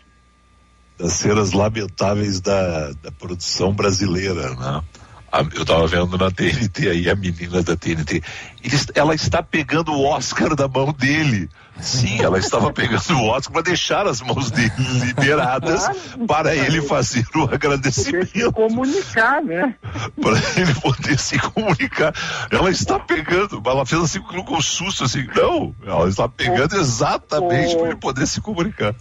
[0.97, 4.81] das cenas lamentáveis da, da produção brasileira, né?
[5.53, 8.23] Eu tava vendo na TNT aí a menina da TNT.
[8.63, 11.49] Eles- ela está pegando o Oscar da mão dele.
[11.79, 14.71] Sim, ela estava pegando o Oscar para deixar as mãos dele
[15.05, 15.87] liberadas
[16.25, 18.51] para ele fazer o agradecimento.
[18.53, 19.75] comunicar, né?
[20.21, 22.13] Para ele poder se comunicar.
[22.49, 25.27] Ela está pegando, ela fez assim com um susto assim.
[25.35, 28.95] Não, ela está pegando exatamente para ele poder se comunicar.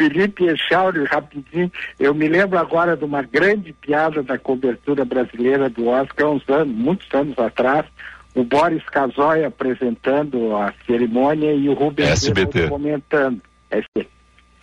[0.00, 5.88] Felipe Echauri, rapidinho, eu me lembro agora de uma grande piada da cobertura brasileira do
[5.88, 7.84] Oscar, há uns anos, muitos anos atrás,
[8.34, 12.68] o Boris Casoy apresentando a cerimônia e o Rubens SBT.
[12.68, 13.40] Comentando.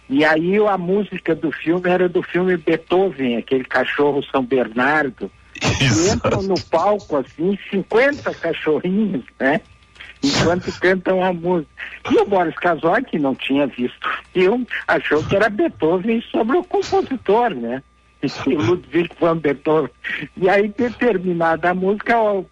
[0.10, 5.30] E aí a música do filme era do filme Beethoven, aquele cachorro São Bernardo.
[6.14, 9.60] Entram no palco assim, 50 cachorrinhos, né?
[10.24, 11.70] Enquanto cantam a música.
[12.10, 16.58] E o Boris Casoy, que não tinha visto o filme, achou que era Beethoven sobre
[16.58, 17.84] o compositor, né?
[18.48, 19.92] E o Ludwig van Beethoven.
[20.38, 22.44] E aí, determinada música, ó,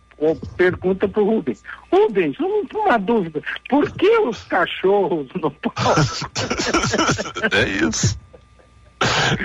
[0.57, 1.61] pergunta pro Rubens.
[1.91, 3.41] Rubens, um- uma dúvida.
[3.69, 5.71] Por que os cachorros no palco?
[7.51, 8.17] É isso.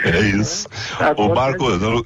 [0.04, 0.68] É isso.
[1.16, 2.04] Ô Marco, eu,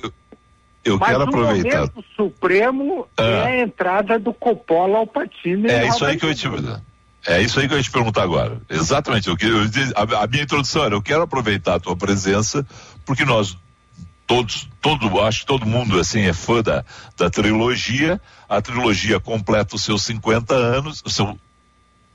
[0.85, 1.79] eu Mas quero o aproveitar.
[1.79, 3.22] momento supremo Ah.
[3.22, 5.70] é a entrada do Coppola ao Patino.
[5.70, 6.48] É isso aí que eu te
[7.27, 8.61] é isso aí que eu ia te perguntar agora.
[8.68, 9.29] Exatamente.
[9.29, 9.62] Eu, eu
[9.96, 12.66] a, a minha introdução era: eu quero aproveitar a tua presença,
[13.07, 13.57] porque nós
[14.27, 16.85] todos, todo, acho que todo mundo assim é fã da,
[17.17, 18.21] da trilogia.
[18.49, 21.39] A trilogia completa os seus 50 anos, o seu,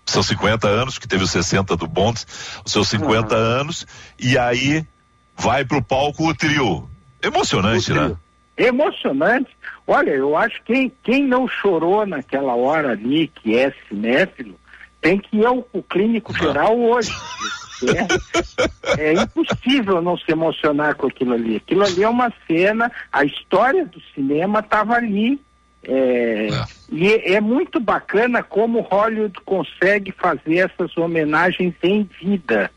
[0.06, 2.24] seus 50 anos, que teve os 60 do Bond,
[2.66, 3.86] os seus 50 anos,
[4.20, 4.86] e aí
[5.38, 6.90] vai pro palco o trio.
[7.22, 8.16] Emocionante, né?
[8.58, 9.50] Emocionante.
[9.88, 14.59] Olha, eu acho que quem, quem não chorou naquela hora ali, que é cinéfilo,
[15.02, 17.12] tem que ir ao, clínico geral hoje.
[18.98, 21.58] É, é impossível não se emocionar com aquilo ali.
[21.58, 25.40] Aquilo ali é uma cena, a história do cinema estava ali.
[25.84, 26.48] é,
[26.92, 32.70] E é, é muito bacana como Hollywood consegue fazer essas homenagens em vida.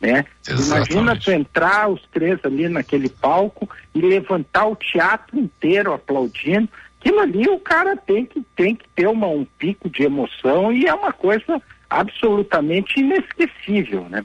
[0.00, 0.24] Né?
[0.48, 6.68] Imagina tu entrar os três ali naquele palco e levantar o teatro inteiro aplaudindo.
[7.00, 10.86] Aquilo ali o cara tem que, tem que ter uma, um pico de emoção e
[10.86, 14.24] é uma coisa absolutamente inesquecível, né?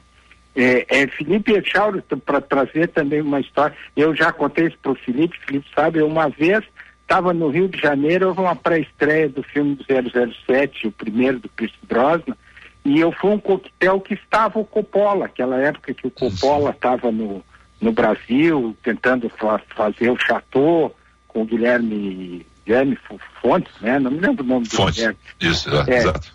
[0.54, 4.96] É, é, Felipe Echauri, para trazer também uma história, eu já contei isso para o
[4.96, 6.62] Felipe, Felipe sabe, uma vez
[7.00, 11.48] estava no Rio de Janeiro, houve uma pré-estreia do filme do 007, o primeiro do
[11.50, 12.36] Chris Brosnan,
[12.84, 17.10] e eu fui um coquetel que estava o Coppola, aquela época que o Coppola estava
[17.12, 17.42] no,
[17.80, 20.94] no Brasil, tentando fa fazer o Chateau
[21.28, 22.98] com o Guilherme, Guilherme
[23.40, 23.98] Fontes, né?
[23.98, 25.10] Não me lembro o nome do Fontes,
[25.40, 26.32] isso, é, exato.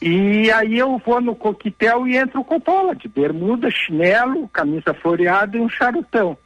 [0.00, 5.56] E aí eu vou no coquetel e entra o Coppola, de bermuda, chinelo, camisa floreada
[5.56, 6.36] e um charutão.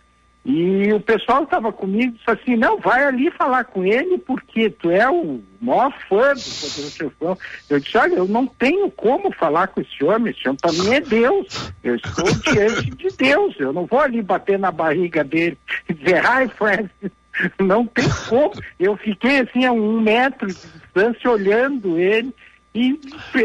[0.48, 4.70] E o pessoal estava comigo e disse assim, não, vai ali falar com ele porque
[4.70, 7.38] tu é o maior fã do Poderoso Chefão.
[7.68, 10.94] Eu disse, olha, eu não tenho como falar com esse homem, esse homem para mim
[10.94, 11.72] é Deus.
[11.82, 16.22] Eu estou diante de Deus, eu não vou ali bater na barriga dele e dizer,
[16.22, 17.10] hi Francis.
[17.58, 18.52] Não tem como.
[18.78, 22.34] Eu fiquei assim a um metro de distância olhando ele
[22.74, 22.98] e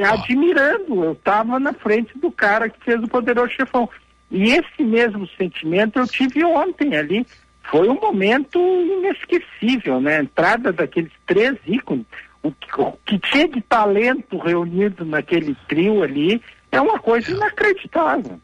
[0.04, 1.04] admirando.
[1.04, 3.90] Eu estava na frente do cara que fez o Poderoso Chefão.
[4.30, 7.26] E esse mesmo sentimento eu tive ontem ali.
[7.70, 10.18] Foi um momento inesquecível, né?
[10.18, 12.06] A entrada daqueles três ícones.
[12.44, 18.40] O que, o que tinha de talento reunido naquele trio ali é uma coisa inacreditável.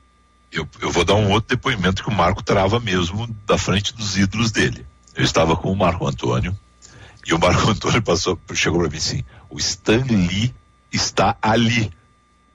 [0.51, 4.17] Eu, eu vou dar um outro depoimento que o Marco trava mesmo da frente dos
[4.17, 4.85] ídolos dele.
[5.17, 6.55] Eu estava com o Marco Antônio
[7.25, 10.53] e o Marco Antônio passou, chegou para mim assim: o Stan Lee
[10.93, 11.91] está ali.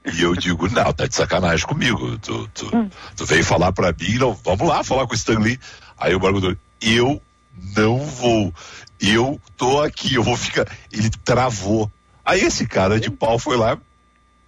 [0.05, 2.17] E eu digo, não, tá de sacanagem comigo.
[2.17, 5.59] Tu, tu, tu veio falar pra mim, não, vamos lá falar com o Stanley.
[5.97, 6.39] Aí o Marco
[6.81, 7.21] eu
[7.75, 8.53] não vou.
[8.99, 10.67] Eu tô aqui, eu vou ficar.
[10.91, 11.91] Ele travou.
[12.25, 13.77] Aí esse cara de pau foi lá,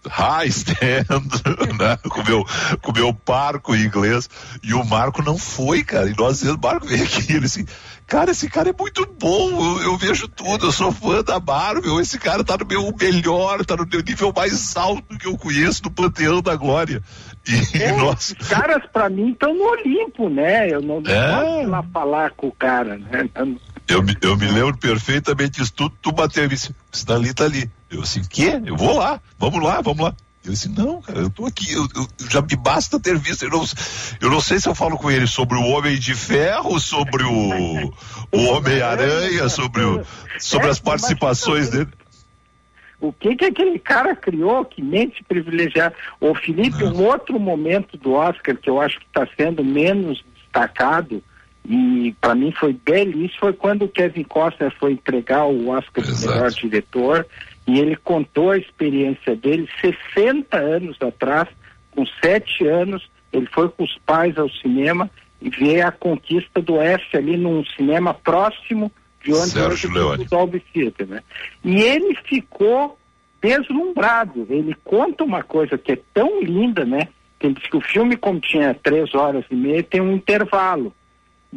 [0.08, 1.06] high stand,
[1.80, 1.98] né?
[2.10, 2.46] Com meu,
[2.82, 4.30] com meu parco em inglês.
[4.64, 6.10] E o Marco não foi, cara.
[6.10, 7.66] E nós, o Marco veio aqui, ele assim,
[8.08, 12.00] cara, esse cara é muito bom, eu, eu, vejo tudo, eu sou fã da Marvel,
[12.00, 15.82] esse cara tá no meu melhor, tá no meu nível mais alto que eu conheço
[15.84, 17.02] do Panteão da Glória.
[17.48, 18.36] E, é, nós...
[18.40, 20.70] Os caras pra mim estão no Olimpo, né?
[20.70, 21.32] Eu não, não é...
[21.32, 23.30] posso ir lá falar com o cara, né?
[23.88, 27.70] Eu, eu me lembro perfeitamente disso, tu, tu bateu e disse, Stanley tá ali.
[27.90, 28.62] Eu assim, quê?
[28.66, 30.16] Eu vou lá, vamos lá, vamos lá.
[30.46, 33.44] Eu disse, não, cara, eu tô aqui, eu, eu, já me basta ter visto.
[33.44, 33.66] Eu não,
[34.22, 37.92] eu não sei se eu falo com ele sobre o Homem de Ferro, sobre o,
[38.32, 40.06] o Homem-Aranha, sobre, o,
[40.38, 41.90] sobre as participações dele.
[43.02, 44.64] O que que aquele cara criou?
[44.64, 45.96] Que mente privilegiada.
[46.20, 51.24] Ô Felipe, um outro momento do Oscar que eu acho que está sendo menos destacado
[51.68, 56.22] e para mim foi belíssimo foi quando o Kevin Costner foi entregar o Oscar Exato.
[56.22, 57.28] de melhor diretor
[57.68, 61.48] e ele contou a experiência dele 60 anos atrás,
[61.92, 65.10] com sete anos, ele foi com os pais ao cinema
[65.42, 68.92] e vê a conquista do F ali num cinema próximo
[69.24, 71.24] de onde hoje o Theater, né?
[71.64, 72.98] E ele ficou
[73.42, 74.46] deslumbrado.
[74.50, 77.08] Ele conta uma coisa que é tão linda, né?
[77.40, 80.94] Que ele diz que o filme, como tinha três horas e meia, tem um intervalo.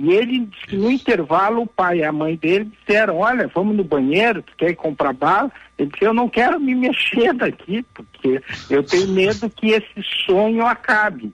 [0.01, 3.76] E ele disse que no intervalo o pai e a mãe dele disseram, olha, vamos
[3.76, 5.51] no banheiro, tu quer ir comprar bala?
[5.76, 8.40] Ele disse, eu não quero me mexer daqui, porque
[8.70, 11.32] eu tenho medo que esse sonho acabe.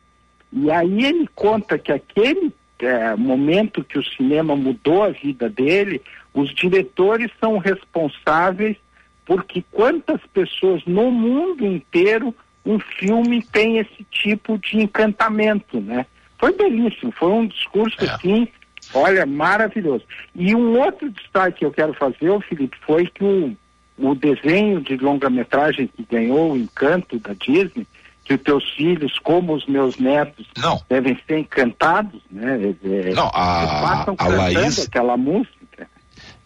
[0.50, 6.00] E aí ele conta que aquele é, momento que o cinema mudou a vida dele,
[6.32, 8.78] os diretores são responsáveis
[9.26, 12.34] porque quantas pessoas no mundo inteiro
[12.64, 16.06] um filme tem esse tipo de encantamento, né?
[16.45, 18.11] Foi belíssimo, foi um discurso é.
[18.11, 18.47] assim,
[18.92, 20.05] olha, maravilhoso.
[20.34, 23.57] E um outro destaque que eu quero fazer, Felipe, foi que o,
[23.97, 27.86] o desenho de longa-metragem que ganhou o encanto da Disney,
[28.24, 30.82] que os teus filhos, como os meus netos, não.
[30.86, 32.74] devem ser encantados, né?
[32.84, 35.63] É, não, a, a Laís, aquela música.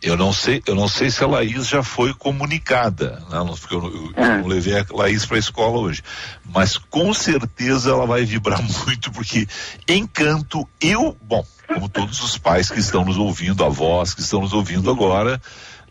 [0.00, 3.38] Eu não sei, eu não sei se a Laís já foi comunicada, né?
[3.58, 6.04] porque eu, eu, eu não levei a Laís para a escola hoje,
[6.44, 9.46] mas com certeza ela vai vibrar muito porque
[9.88, 14.52] Encanto, eu, bom, como todos os pais que estão nos ouvindo, avós que estão nos
[14.52, 15.40] ouvindo agora,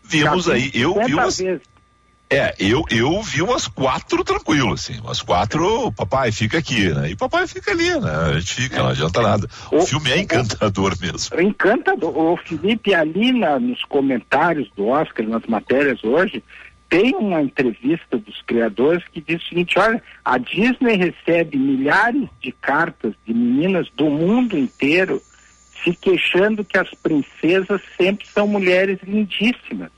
[0.02, 1.38] vimos aí, eu vi umas.
[2.30, 7.10] É, eu, eu vi umas quatro tranquilo, assim, umas quatro, papai, fica aqui, né?
[7.10, 8.10] E papai fica ali, né?
[8.10, 8.78] A gente fica, é.
[8.80, 9.48] não adianta nada.
[9.72, 11.40] O, o filme é encantador o, mesmo.
[11.40, 12.16] Encantador.
[12.16, 16.44] O Felipe, ali na, nos comentários do Oscar, nas matérias hoje,
[16.90, 22.52] tem uma entrevista dos criadores que diz o seguinte, olha, a Disney recebe milhares de
[22.52, 25.22] cartas de meninas do mundo inteiro
[25.82, 29.90] se queixando que as princesas sempre são mulheres lindíssimas.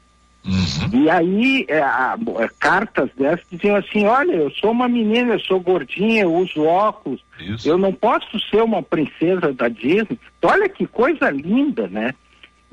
[0.45, 1.03] Uhum.
[1.03, 5.41] E aí, é, a, a, cartas dessas diziam assim: olha, eu sou uma menina, eu
[5.41, 7.68] sou gordinha, eu uso óculos, Isso.
[7.68, 10.18] eu não posso ser uma princesa da Disney.
[10.43, 12.14] Olha que coisa linda, né?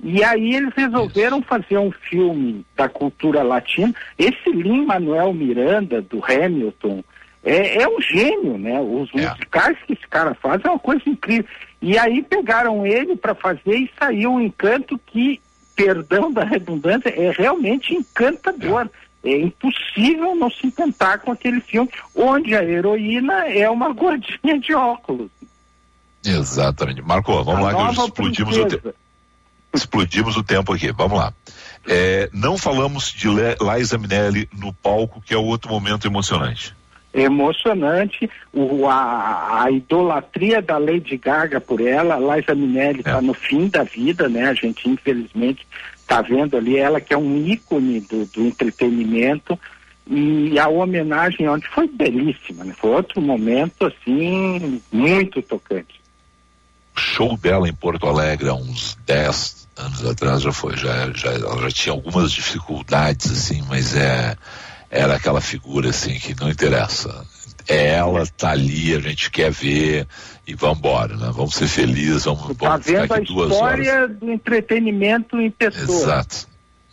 [0.01, 1.47] E aí eles resolveram Isso.
[1.47, 3.93] fazer um filme da cultura latina.
[4.17, 7.03] Esse Lin Manuel Miranda, do Hamilton,
[7.43, 8.79] é, é um gênio, né?
[8.79, 9.27] Os é.
[9.29, 11.45] musicais que esse cara faz é uma coisa incrível.
[11.81, 15.41] E aí pegaram ele para fazer e saiu um encanto que
[15.77, 18.89] perdão da redundância, é realmente encantador.
[19.23, 24.73] É impossível não se encantar com aquele filme onde a heroína é uma gordinha de
[24.73, 25.29] óculos.
[26.25, 27.01] Exatamente.
[27.01, 28.93] Marco, vamos A lá que nova explodimos o, tempo.
[29.73, 30.91] explodimos o tempo aqui.
[30.91, 31.33] Vamos lá.
[31.87, 36.75] É, não falamos de Le Liza Minelli no palco, que é outro momento emocionante.
[37.17, 43.19] É emocionante o, a, a idolatria da Lady Gaga por ela, a Liza Minelli está
[43.19, 44.49] no fim da vida, né?
[44.49, 45.67] A gente infelizmente
[45.99, 49.59] está vendo ali ela que é um ícone do, do entretenimento
[50.05, 52.73] e a homenagem onde foi belíssima, né?
[52.77, 55.99] Foi outro momento assim muito tocante.
[56.95, 61.31] O show dela em Porto Alegre há uns 10 anos atrás já foi, já, já,
[61.31, 64.35] ela já tinha algumas dificuldades, assim, mas é,
[64.89, 67.25] era aquela figura assim que não interessa.
[67.67, 70.07] É ela, tá ali, a gente quer ver
[70.47, 71.29] e vamos embora, né?
[71.33, 73.79] Vamos ser felizes, vamos, Tá vamos ficar vendo a aqui duas horas.
[73.85, 75.83] história do entretenimento em pessoa.
[75.99, 76.47] Exato.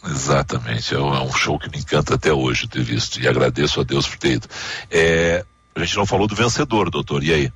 [0.05, 0.95] Exatamente.
[0.95, 3.20] É um, é um show que me encanta até hoje ter visto.
[3.20, 4.49] E agradeço a Deus por ter ido.
[4.90, 7.22] É, a gente não falou do vencedor, doutor.
[7.22, 7.53] E aí?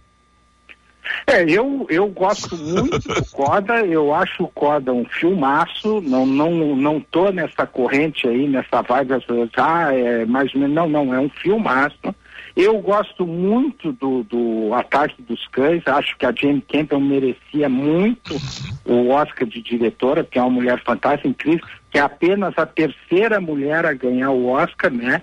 [1.26, 6.76] É, eu, eu gosto muito do Coda, eu acho o Coda um filmaço, não, não,
[6.76, 11.14] não tô nessa corrente aí, nessa vibe, pessoas, ah, é mais ou menos, não, não,
[11.14, 12.14] é um filmaço.
[12.56, 18.36] Eu gosto muito do, do Ataque dos Cães, acho que a Jane Campbell merecia muito
[18.84, 23.40] o Oscar de diretora, porque é uma mulher fantástica, incrível, que é apenas a terceira
[23.40, 25.22] mulher a ganhar o Oscar, né?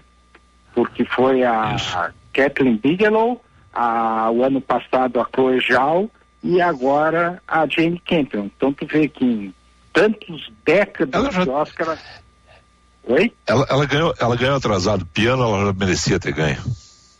[0.74, 3.42] Porque foi a, a Kathleen Bigelow,
[3.76, 6.10] a, o ano passado a Chloe Zhao
[6.42, 8.46] e agora a Jane Campion.
[8.56, 9.54] Então tu vê que em
[9.92, 11.98] tantos décadas de Oscar.
[13.08, 13.32] Oi?
[13.46, 15.06] Ela, ela ganhou, ela ganhou atrasado.
[15.06, 16.58] Piano ela já merecia ter ganho.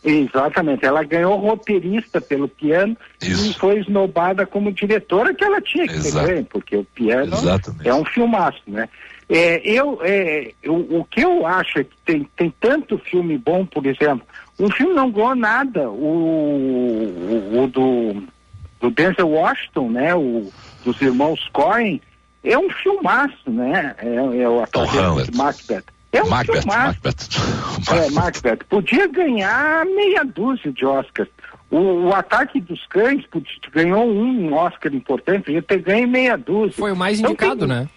[0.04, 5.94] Exatamente, ela ganhou roteirista pelo piano e foi esnobada como diretora que ela tinha que
[5.94, 6.26] ter Exato.
[6.28, 7.88] ganho, porque o piano Exatamente.
[7.88, 8.88] é um filmaço, né?
[9.28, 13.66] É, eu, é, eu- o que eu acho é que tem, tem tanto filme bom,
[13.66, 14.24] por exemplo,
[14.58, 18.22] um filme não ganhou nada, o, o, o do,
[18.80, 20.14] do Denzel Washington, né?
[20.14, 20.50] O,
[20.84, 22.00] dos irmãos Coen,
[22.44, 23.94] é um filmaço, né?
[23.98, 24.86] É, é o ator
[25.24, 25.84] de Macbeth.
[26.12, 26.98] É um Macbeth, filmaço.
[27.02, 27.56] Macbeth.
[27.92, 28.58] É, Macbeth.
[28.68, 31.28] Podia ganhar meia dúzia de Oscars.
[31.70, 31.76] O,
[32.08, 33.24] o Ataque dos Cães
[33.72, 36.74] ganhou um Oscar importante, podia ter ganho meia dúzia.
[36.76, 37.88] Foi o mais Então indicado, tem- né?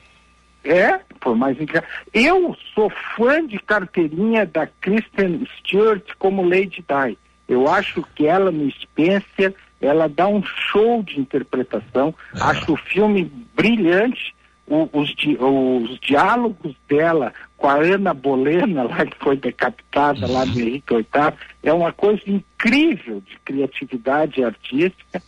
[0.72, 1.86] É, foi mais indicado.
[2.14, 7.18] Eu sou fã de carteirinha da Kristen Stewart como Lady Di.
[7.48, 12.14] Eu acho que ela no Spencer, ela dá um show de interpretação.
[12.40, 14.36] Acho o filme brilhante.
[14.68, 20.46] O- os, di- os diálogos dela com a Ana Bolena, lá que foi decapitada lá
[20.46, 25.20] no Henrique VIII, é uma coisa incrível de criatividade artística.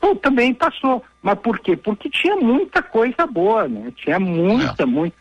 [0.00, 1.04] Bom, também passou.
[1.22, 1.76] Mas por quê?
[1.76, 3.92] Porque tinha muita coisa boa, né?
[3.96, 5.16] Tinha muita, muita.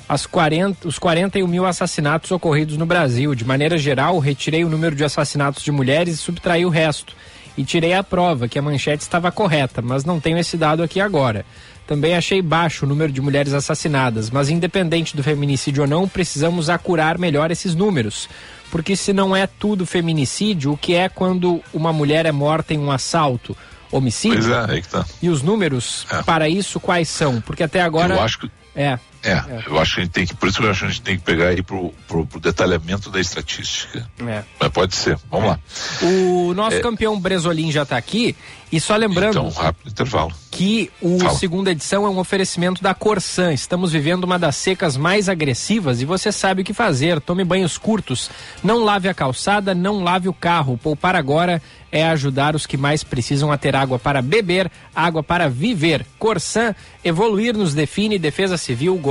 [0.08, 3.34] as 40, os 41 mil assassinatos ocorridos no Brasil.
[3.34, 7.12] De maneira geral, retirei o número de assassinatos de mulheres e subtraí o resto.
[7.58, 11.00] E tirei a prova que a manchete estava correta, mas não tenho esse dado aqui
[11.00, 11.44] agora.
[11.84, 16.70] Também achei baixo o número de mulheres assassinadas, mas independente do feminicídio ou não, precisamos
[16.70, 18.28] acurar melhor esses números.
[18.70, 22.78] Porque se não é tudo feminicídio, o que é quando uma mulher é morta em
[22.78, 23.56] um assalto?
[23.92, 24.38] homicídio.
[24.38, 25.04] Pois é, aí que tá.
[25.20, 27.40] E os números para isso quais são?
[27.40, 28.14] Porque até agora.
[28.14, 28.50] Eu acho que.
[28.74, 28.98] É.
[29.22, 30.88] É, eu acho que a gente tem que, por isso que eu acho que a
[30.88, 34.08] gente tem que pegar aí pro, pro, pro detalhamento da estatística.
[34.26, 34.42] É.
[34.58, 35.58] Mas pode ser, vamos lá.
[36.02, 36.80] O nosso É.
[36.80, 38.34] campeão Bresolim já está aqui.
[38.72, 40.32] E só lembrando Então, rápido intervalo.
[40.48, 41.34] que o Fala.
[41.34, 43.52] segunda edição é um oferecimento da Corsan.
[43.52, 47.20] Estamos vivendo uma das secas mais agressivas e você sabe o que fazer.
[47.20, 48.30] Tome banhos curtos,
[48.62, 50.78] não lave a calçada, não lave o carro.
[50.78, 51.60] Poupar agora
[51.90, 56.06] é ajudar os que mais precisam a ter água para beber, água para viver.
[56.16, 59.09] Corsan, evoluir nos define Defesa Civil, governo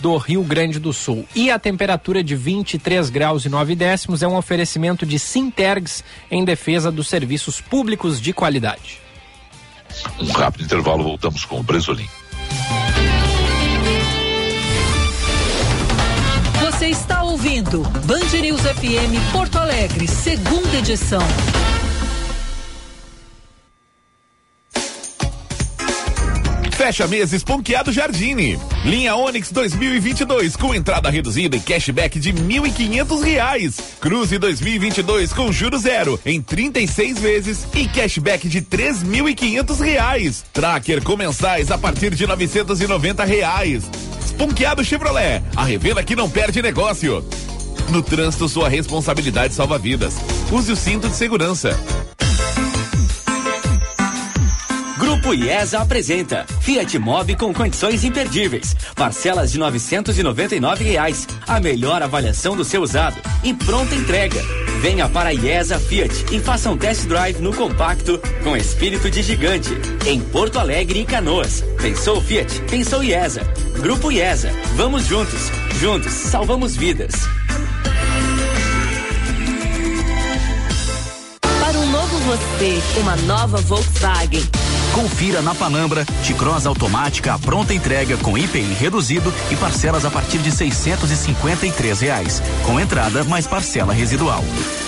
[0.00, 1.26] do Rio Grande do Sul.
[1.34, 6.44] E a temperatura de 23 graus e 9 décimos é um oferecimento de Sintergs em
[6.44, 9.00] defesa dos serviços públicos de qualidade.
[10.18, 12.08] Um rápido intervalo, voltamos com o Bresolim.
[16.60, 21.22] Você está ouvindo Band News FM Porto Alegre, segunda edição.
[26.82, 28.58] Fecha mês esponqueado Jardine.
[28.84, 33.76] Linha Onix 2022 com entrada reduzida e cashback de 1.500 reais.
[34.00, 40.44] Cruze 2022 com juros zero em 36 vezes e cashback de 3.500 reais.
[40.52, 43.84] Tracker com mensais a partir de 990 reais.
[44.20, 47.24] Esponqueado Chevrolet, a revenda que não perde negócio.
[47.90, 50.16] No trânsito, sua responsabilidade salva vidas.
[50.50, 51.78] Use o cinto de segurança.
[55.22, 58.74] Grupo IESA apresenta Fiat Mobi com condições imperdíveis.
[58.96, 61.28] Parcelas de 999 reais.
[61.46, 64.42] A melhor avaliação do seu usado e pronta entrega.
[64.80, 69.22] Venha para a IESA Fiat e faça um test drive no compacto com espírito de
[69.22, 69.70] gigante.
[70.08, 71.62] Em Porto Alegre e Canoas.
[71.80, 72.60] Pensou Fiat?
[72.62, 73.42] Pensou IESA.
[73.78, 74.50] Grupo IESA.
[74.74, 75.52] Vamos juntos.
[75.78, 77.14] Juntos salvamos vidas.
[81.60, 84.42] Para um novo você, uma nova Volkswagen.
[84.94, 90.36] Confira na Panambra, T-Cross automática, a pronta entrega com IPI reduzido e parcelas a partir
[90.38, 94.44] de 653 reais, com entrada mais parcela residual.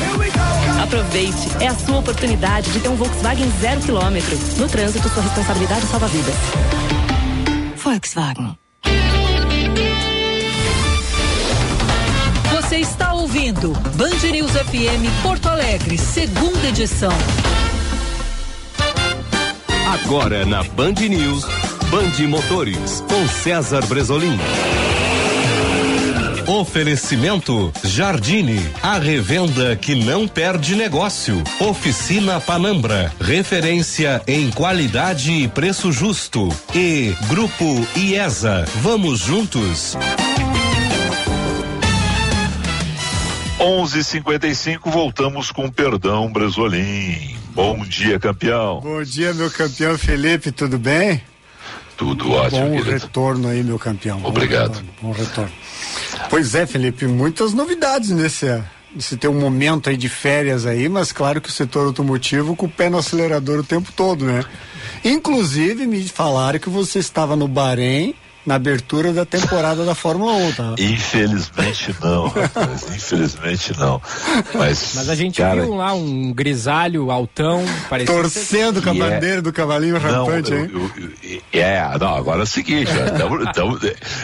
[0.82, 4.38] Aproveite, é a sua oportunidade de ter um Volkswagen zero quilômetro.
[4.58, 6.34] No trânsito, sua responsabilidade salva vidas.
[7.82, 8.59] Volkswagen.
[12.70, 17.10] Você está ouvindo Band News FM Porto Alegre, segunda edição.
[19.92, 21.44] Agora na Band News,
[21.90, 24.38] Band Motores, com César Bresolim.
[26.46, 31.42] Oferecimento Jardine, a revenda que não perde negócio.
[31.58, 36.48] Oficina Panambra, referência em qualidade e preço justo.
[36.72, 39.96] E Grupo IESA, vamos juntos.
[43.60, 47.36] 11:55 voltamos com perdão, Bresolim.
[47.50, 48.80] Bom dia, campeão.
[48.80, 51.20] Bom dia, meu campeão Felipe, tudo bem?
[51.94, 52.90] Tudo ótimo, Bom querido.
[52.90, 54.18] retorno aí, meu campeão.
[54.18, 54.68] Bom Obrigado.
[54.72, 55.52] retorno, Bom retorno.
[56.30, 58.46] Pois é, Felipe, muitas novidades nesse,
[58.94, 62.70] nesse teu momento aí de férias aí, mas claro que o setor automotivo com o
[62.70, 64.42] pé no acelerador o tempo todo, né?
[65.04, 68.14] Inclusive, me falaram que você estava no Bahrein
[68.50, 70.74] na abertura da temporada da Fórmula 1, tá?
[70.76, 72.82] Infelizmente não, rapaz.
[72.92, 74.02] Infelizmente não.
[74.54, 78.98] Mas, Mas a gente cara, viu lá um grisalho altão, parecia Torcendo com a é-
[78.98, 80.68] bandeira do cavalinho rampante, hein?
[81.52, 83.78] é, não, agora é o seguinte, ó, tamo- tamo-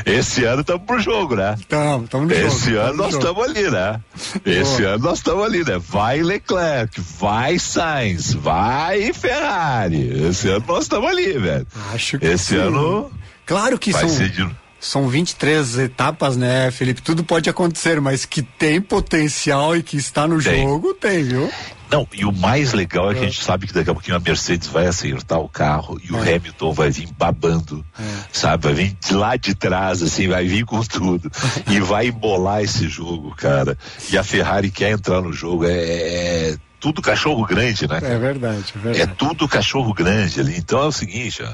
[0.04, 1.56] esse ano estamos pro jogo, né?
[1.68, 2.46] Tamo, tamo no jogo.
[2.48, 4.00] Esse tamo ano no nós estamos ali, né?
[4.44, 4.94] Esse Boa.
[4.94, 5.78] ano nós estamos ali, né?
[5.88, 10.26] Vai Leclerc, vai Sainz, vai Ferrari.
[10.28, 11.66] Esse ano nós estamos ali, velho.
[11.94, 12.56] Acho que Esse sim.
[12.56, 13.08] ano
[13.46, 17.00] Claro que vai são, de são 23 etapas, né, Felipe?
[17.00, 20.64] Tudo pode acontecer, mas que tem potencial e que está no Tem.
[20.64, 21.50] jogo, tem, viu?
[21.90, 24.20] Não, e o mais legal é que a gente sabe que daqui a pouquinho a
[24.20, 26.34] Mercedes vai acertar o carro e o É.
[26.34, 27.84] Hamilton vai vir babando,
[28.32, 28.64] sabe?
[28.64, 31.30] Vai vir de lá de trás, assim, vai vir com tudo
[31.70, 33.78] e vai embolar esse jogo, cara.
[34.10, 37.98] E a Ferrari quer entrar no jogo, é, é tudo cachorro grande, né?
[38.00, 39.12] É verdade, é É verdade.
[39.18, 40.56] tudo cachorro grande ali.
[40.56, 41.52] Então é o seguinte, ó,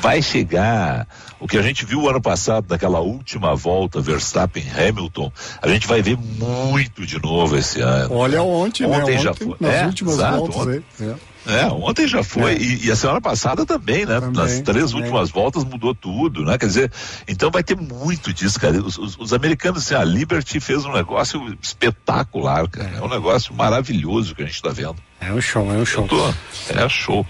[0.00, 1.06] vai chegar
[1.38, 6.00] o que a gente viu ano passado naquela última volta Verstappen Hamilton, a gente vai
[6.00, 8.14] ver muito de novo esse ano.
[8.14, 8.96] Olha ontem, né?
[8.96, 9.54] Ontem Ontem, já foi.
[9.60, 10.84] nas É, últimas exato, voltas ontem.
[11.00, 11.08] aí.
[11.08, 11.14] É.
[11.46, 12.56] É, ontem já foi.
[12.56, 14.20] E, e a semana passada também, né?
[14.20, 15.02] Também, Nas três também.
[15.04, 16.58] últimas voltas mudou tudo, né?
[16.58, 16.92] Quer dizer,
[17.26, 18.78] então vai ter muito disso, cara.
[18.82, 22.92] Os, os- os americanos, assim, a Liberty fez um negócio espetacular, cara.
[22.96, 24.96] É um negócio maravilhoso que a gente tá vendo.
[25.20, 26.06] É um show, é um show.
[26.06, 26.34] Tô-
[26.68, 27.26] é show.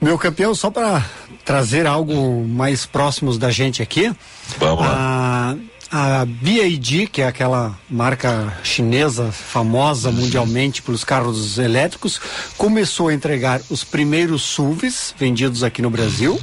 [0.00, 1.04] Meu campeão, só para
[1.44, 4.12] trazer algo mais próximos da gente aqui.
[4.58, 5.56] Vamos lá.
[5.94, 12.18] A BAD, que é aquela marca chinesa famosa mundialmente pelos carros elétricos,
[12.56, 16.40] começou a entregar os primeiros SUVs vendidos aqui no Brasil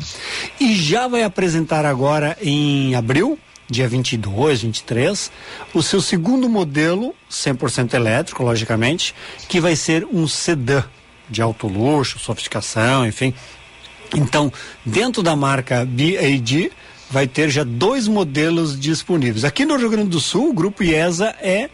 [0.60, 5.32] e já vai apresentar agora em abril, dia 22, 23,
[5.74, 9.16] o seu segundo modelo 100% elétrico, logicamente,
[9.48, 10.84] que vai ser um sedã
[11.28, 13.34] de alto luxo, sofisticação, enfim.
[14.16, 14.54] Então,
[14.86, 16.72] dentro da marca BAD,
[17.10, 19.44] vai ter já dois modelos disponíveis.
[19.44, 21.70] Aqui no Rio Grande do Sul, o Grupo IESA é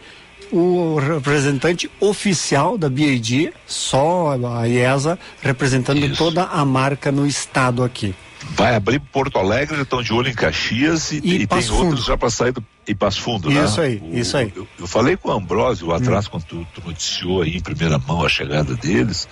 [0.52, 6.16] o representante oficial da BAD, só a IESA representando Isso.
[6.16, 8.14] toda a marca no estado aqui.
[8.50, 11.86] Vai abrir Porto Alegre, estão de olho em Caxias e, e, e tem fundo.
[11.86, 13.64] outros já para sair do e Passo Fundo, né?
[13.64, 14.52] Isso aí, o, isso aí.
[14.54, 16.30] Eu, eu, falei com o Ambrósio atrás, hum.
[16.30, 19.28] quando tu, tu noticiou aí em primeira mão a chegada deles,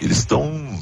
[0.00, 0.78] eles estão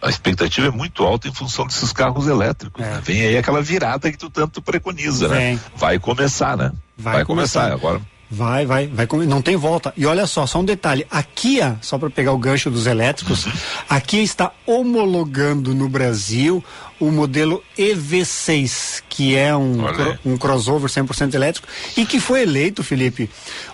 [0.00, 2.84] a expectativa é muito alta em função desses carros elétricos.
[2.84, 2.88] É.
[2.88, 3.00] Né?
[3.04, 5.36] Vem aí aquela virada que tu tanto preconiza, né?
[5.36, 5.54] Vem.
[5.54, 5.60] né?
[5.76, 6.72] Vai começar, né?
[6.96, 7.70] Vai, vai começar.
[7.70, 8.00] começar agora.
[8.30, 9.92] Vai, vai, vai, não tem volta.
[9.96, 13.46] E olha só, só um detalhe, a Kia, só para pegar o gancho dos elétricos,
[13.46, 13.52] uhum.
[13.88, 16.62] a Kia está homologando no Brasil
[17.00, 19.78] o modelo EV6, que é um,
[20.26, 23.30] um crossover 100% elétrico e que foi eleito, Felipe,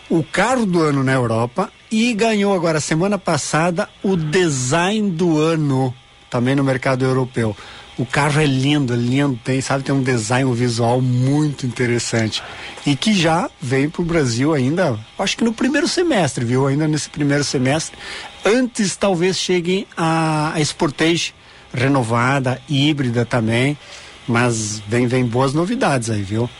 [0.09, 5.93] o carro do ano na Europa e ganhou agora semana passada o design do ano
[6.35, 7.57] também no mercado europeu.
[7.97, 12.43] O carro é lindo, é lindo, tem, sabe, tem um design visual muito interessante.
[12.85, 16.67] E que já vem para o Brasil ainda, acho que no primeiro semestre, viu?
[16.67, 17.97] Ainda nesse primeiro semestre.
[18.45, 21.33] Antes talvez cheguem a, a Sportage
[21.73, 23.79] renovada, híbrida também.
[24.27, 26.51] Mas vem, vem boas novidades aí, viu?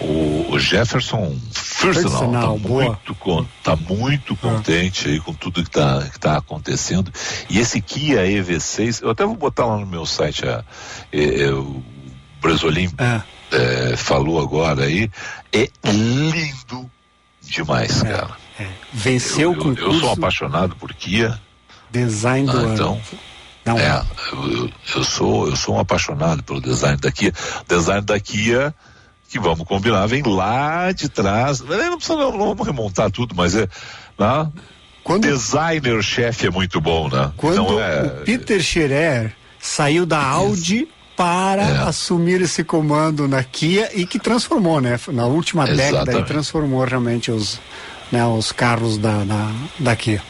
[0.00, 4.36] O, Jefferson Firstenal está muito, con, tá muito ah.
[4.36, 7.12] contente aí com tudo que está que tá acontecendo.
[7.48, 10.64] E esse Kia EV6, eu até vou botar lá no meu site, a,
[11.12, 11.82] é, é, o
[12.40, 13.22] Brasolim é.
[13.52, 13.96] é.
[13.96, 15.10] falou agora aí,
[15.52, 16.90] é lindo
[17.42, 18.36] demais, é, cara.
[18.58, 18.66] É.
[18.92, 19.82] Venceu eu, o concurso.
[19.84, 21.40] Eu sou apaixonado por Kia.
[21.90, 22.74] Design do ah, ano.
[22.74, 23.00] Então,
[23.64, 27.32] não é, eu, eu, sou eu sou um apaixonado pelo design da Kia.
[27.68, 28.74] Design da Kia
[29.30, 31.60] que vamos combinar, vem lá de trás.
[31.60, 33.68] Não precisa não, não vamos remontar tudo, mas é.
[34.18, 34.48] Né?
[35.04, 37.32] Quando, designer chefe é muito bom, né?
[37.36, 41.78] Quando então, é, o Peter Scherer saiu da Audi para é.
[41.82, 44.98] assumir esse comando na Kia e que transformou, né?
[45.08, 46.06] Na última Exatamente.
[46.06, 47.60] década e transformou realmente os,
[48.10, 50.22] né, os carros da, da, da Kia.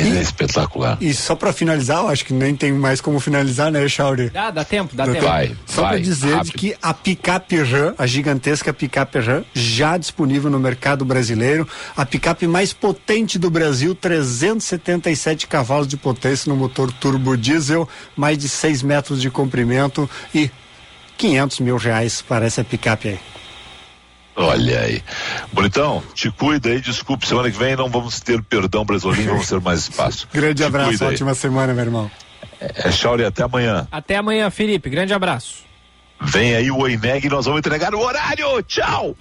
[0.00, 0.98] Ele é espetacular.
[1.00, 4.30] E só para finalizar, eu acho que nem tem mais como finalizar, né, Chauri?
[4.34, 5.24] Ah, dá tempo, dá, dá tempo.
[5.24, 10.58] Vai, só para dizer que a picape RAM, a gigantesca picape RAM, já disponível no
[10.58, 17.36] mercado brasileiro, a picape mais potente do Brasil, 377 cavalos de potência no motor turbo
[17.36, 20.50] diesel, mais de 6 metros de comprimento e
[21.16, 23.18] 500 mil reais para essa picape aí.
[24.36, 25.02] Olha aí.
[25.52, 29.60] Bonitão, te cuida aí, desculpe, semana que vem não vamos ter perdão brasileiro, vamos ter
[29.60, 30.28] mais espaço.
[30.34, 31.36] Grande te abraço, ótima aí.
[31.36, 32.10] semana, meu irmão.
[32.60, 33.86] É, é até amanhã.
[33.90, 35.64] Até amanhã, Felipe, grande abraço.
[36.20, 39.16] Vem aí o Oineg e nós vamos entregar o horário, tchau!